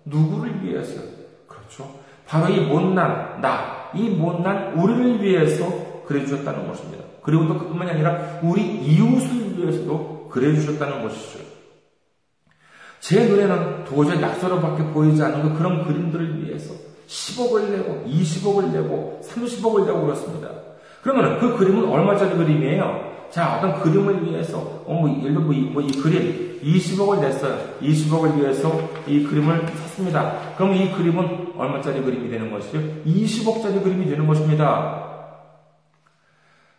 누구를 0.06 0.64
위해서? 0.64 1.00
그렇죠. 1.46 2.00
바로 2.26 2.52
이 2.52 2.60
못난 2.60 3.40
나, 3.40 3.90
이 3.94 4.08
못난 4.08 4.72
우리를 4.74 5.22
위해서 5.22 6.02
그래 6.06 6.24
주셨다는 6.24 6.66
것입니다. 6.66 7.04
그리고 7.22 7.46
또 7.46 7.58
그뿐만이 7.58 7.90
아니라 7.90 8.40
우리 8.42 8.62
이웃을 8.62 9.58
위해서도 9.58 10.28
그래 10.30 10.54
주셨다는 10.54 11.02
것이죠. 11.02 11.40
제 13.00 13.28
눈에는 13.28 13.84
도저히 13.84 14.18
낙서로밖에 14.20 14.84
보이지 14.92 15.22
않는 15.22 15.42
그 15.42 15.58
그런 15.58 15.84
그림들을 15.84 16.42
위해서 16.42 16.74
10억을 17.06 17.70
내고 17.70 18.04
20억을 18.06 18.72
내고 18.72 19.20
30억을 19.24 19.86
내고 19.86 20.02
그렇습니다. 20.02 20.50
그러면 21.02 21.38
그 21.38 21.56
그림은 21.56 21.88
얼마짜리 21.88 22.36
그림이에요? 22.36 23.15
자, 23.36 23.58
어떤 23.58 23.82
그림을 23.82 24.24
위해서, 24.24 24.56
어, 24.86 24.94
뭐, 24.94 25.10
예를 25.10 25.34
들어, 25.34 25.40
뭐, 25.42 25.52
이, 25.52 25.60
뭐, 25.60 25.82
이 25.82 25.90
그림, 26.00 26.58
20억을 26.64 27.20
냈어요. 27.20 27.58
20억을 27.82 28.34
위해서 28.40 28.72
이 29.06 29.24
그림을 29.24 29.68
샀습니다. 29.68 30.54
그럼 30.56 30.72
이 30.74 30.90
그림은 30.90 31.52
얼마짜리 31.54 32.00
그림이 32.00 32.30
되는 32.30 32.50
것이죠? 32.50 32.78
20억짜리 33.04 33.82
그림이 33.82 34.06
되는 34.06 34.26
것입니다. 34.26 35.04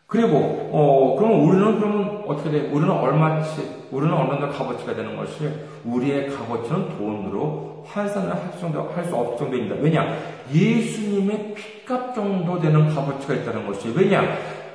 그리고, 0.07 0.71
어, 0.73 1.15
그러면 1.19 1.41
우리는 1.41 1.79
그러면 1.79 2.23
어떻게 2.25 2.49
돼? 2.49 2.61
우리는 2.71 2.89
얼마치, 2.89 3.61
우리는 3.91 4.11
어느 4.15 4.31
정도 4.31 4.49
값어치가 4.49 4.95
되는 4.95 5.15
것이 5.15 5.47
우리의 5.85 6.31
값어치는 6.31 6.97
돈으로 6.97 7.85
환산을 7.85 8.33
할 8.33 8.59
정도, 8.59 8.81
할 8.95 9.05
수 9.05 9.15
없을 9.15 9.37
정도입니다. 9.37 9.75
왜냐? 9.75 10.17
예수님의 10.51 11.53
피값 11.53 12.15
정도 12.15 12.59
되는 12.59 12.93
값어치가 12.93 13.35
있다는 13.35 13.67
것이. 13.67 13.93
왜냐? 13.95 14.23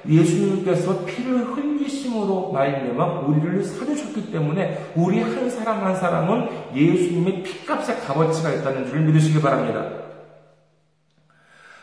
예수님께서 0.08 1.04
피를 1.04 1.44
흘리심으로 1.44 2.52
말미암아 2.52 3.20
우리를 3.20 3.64
사주셨기 3.64 4.32
때문에 4.32 4.92
우리 4.94 5.20
한 5.20 5.48
사람 5.48 5.84
한 5.84 5.94
사람은 5.96 6.48
예수님의 6.74 7.42
피값의 7.42 8.00
값어치가 8.00 8.52
있다는 8.52 8.86
줄을 8.86 9.02
믿으시기 9.02 9.40
바랍니다. 9.40 10.02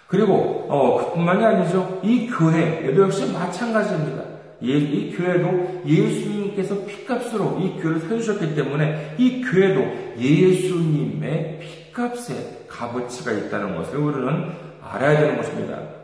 그리고 0.08 0.65
어, 0.69 0.97
그뿐만이 0.97 1.45
아니죠. 1.45 1.99
이 2.03 2.27
교회에도 2.27 3.03
역시 3.03 3.32
마찬가지입니다. 3.32 4.23
예, 4.63 4.77
이 4.77 5.15
교회도 5.15 5.84
예수님께서 5.86 6.84
피값으로 6.86 7.60
이 7.60 7.79
교회를 7.79 8.01
사주셨기 8.01 8.55
때문에 8.55 9.15
이 9.17 9.41
교회도 9.41 10.19
예수님의 10.19 11.60
피값의 11.60 12.65
값어치가 12.67 13.32
있다는 13.32 13.75
것을 13.75 13.97
우리는 13.99 14.51
알아야 14.82 15.19
되는 15.19 15.38
것입니다. 15.38 15.99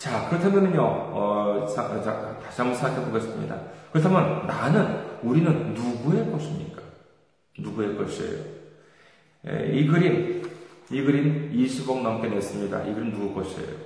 자, 0.00 0.30
그렇다면요, 0.30 0.80
어, 0.82 1.66
자, 1.68 2.00
자, 2.00 2.38
다시 2.42 2.62
한번 2.62 2.74
생각해 2.74 3.04
보겠습니다. 3.04 3.54
그렇다면 3.92 4.46
나는, 4.46 5.04
우리는 5.22 5.74
누구의 5.74 6.32
것입니까? 6.32 6.80
누구의 7.58 7.98
것이에요? 7.98 8.42
예, 9.48 9.70
이 9.74 9.86
그림, 9.86 10.42
이 10.90 11.02
그림 11.02 11.52
20억 11.52 12.00
넘게 12.00 12.28
냈습니다. 12.28 12.84
이 12.84 12.94
그림 12.94 13.12
누구 13.12 13.34
것이에요? 13.34 13.76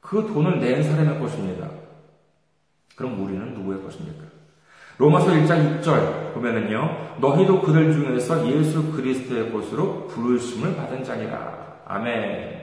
그 0.00 0.24
돈을 0.32 0.60
낸 0.60 0.80
사람의 0.80 1.18
것입니다. 1.18 1.68
그럼 2.94 3.20
우리는 3.24 3.52
누구의 3.52 3.82
것입니까? 3.82 4.22
로마서 4.98 5.32
1장 5.32 5.82
6절 5.82 6.34
보면은요, 6.34 7.16
너희도 7.20 7.62
그들 7.62 7.92
중에서 7.92 8.48
예수 8.48 8.92
그리스도의 8.92 9.50
것으로 9.50 10.06
부르심을 10.06 10.76
받은 10.76 11.02
자니라. 11.02 11.82
아멘. 11.86 12.61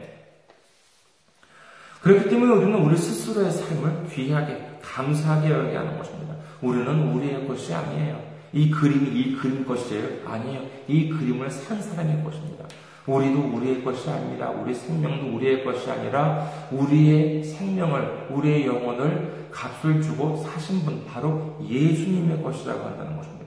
그렇기 2.02 2.30
때문에 2.30 2.54
우리는 2.54 2.76
우리 2.80 2.96
스스로의 2.96 3.52
삶을 3.52 4.08
귀하게, 4.10 4.80
감사하게 4.82 5.50
여겨야 5.50 5.82
하는 5.82 5.98
것입니다. 5.98 6.36
우리는 6.62 6.88
우리의 7.14 7.48
것이 7.48 7.74
아니에요. 7.74 8.22
이 8.54 8.72
그림이 8.72 9.10
이 9.10 9.36
그림 9.36 9.66
것이에요? 9.66 10.28
아니에요. 10.28 10.62
이 10.88 11.10
그림을 11.10 11.50
산 11.50 11.82
사람의 11.82 12.24
것입니다. 12.24 12.66
우리도 13.06 13.52
우리의 13.56 13.84
것이 13.84 14.10
아닙니다. 14.10 14.50
우리 14.50 14.74
생명도 14.74 15.36
우리의 15.36 15.64
것이 15.64 15.90
아니라 15.90 16.50
우리의 16.72 17.44
생명을, 17.44 18.28
우리의 18.30 18.68
영혼을 18.68 19.50
값을 19.52 20.02
주고 20.02 20.38
사신 20.38 20.86
분, 20.86 21.06
바로 21.06 21.58
예수님의 21.68 22.42
것이라고 22.42 22.86
한다는 22.86 23.18
것입니다. 23.18 23.46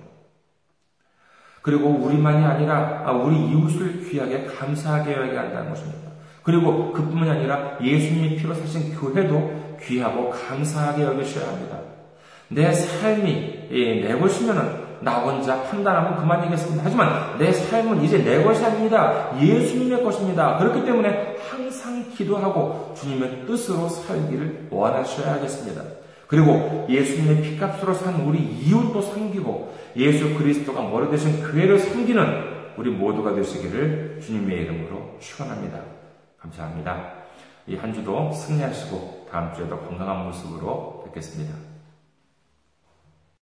그리고 1.62 1.88
우리만이 1.88 2.45
아니라 2.45 3.11
우리 3.12 3.37
이웃을 3.51 4.09
귀하게 4.09 4.47
감사하게 4.47 5.12
여겨야 5.12 5.41
한다는 5.43 5.71
것입니다. 5.71 6.12
그리고 6.42 6.92
그뿐만이 6.92 7.31
아니라 7.31 7.78
예수님이 7.83 8.37
피로 8.37 8.55
사신 8.55 8.94
교회도 8.94 9.78
귀하고 9.83 10.31
감사하게 10.31 11.02
여기셔야 11.05 11.48
합니다. 11.48 11.78
내 12.48 12.72
삶이 12.72 13.68
예, 13.70 14.00
내 14.07 14.18
것이면은 14.18 14.92
나 15.00 15.18
혼자 15.18 15.62
판단하면 15.64 16.16
그만이겠습니다. 16.16 16.83
하지만 16.85 17.38
내 17.38 17.52
삶은 17.52 18.05
이제 18.05 18.18
내 18.18 18.42
것이 18.42 18.64
아닙니다. 18.64 19.37
예수님의 19.40 20.02
것입니다. 20.05 20.59
그렇기 20.59 20.85
때문에 20.85 21.37
항상 21.50 22.05
기도하고 22.14 22.94
주님의 22.96 23.46
뜻으로 23.46 23.88
살기를 23.88 24.68
원하셔야 24.70 25.35
하겠습니다. 25.35 25.83
그리고 26.28 26.87
예수님의 26.88 27.42
피값으로 27.42 27.94
산 27.94 28.14
우리 28.22 28.38
이웃도 28.38 29.02
섬기고 29.02 29.74
예수 29.96 30.35
그리스도가 30.35 30.83
머리 30.83 31.11
대신 31.11 31.42
교회를 31.42 31.78
섬기는 31.78 32.52
우리 32.76 32.90
모두가 32.90 33.35
되시기를 33.35 34.20
주님의 34.24 34.62
이름으로 34.62 35.16
축원합니다. 35.20 35.91
감사합니다. 36.42 37.22
이 37.66 37.76
한 37.76 37.94
주도 37.94 38.33
승리하시고 38.33 39.28
다음 39.31 39.55
주에도 39.55 39.78
건강한 39.78 40.26
모습으로 40.26 41.05
뵙겠습니다. 41.07 41.72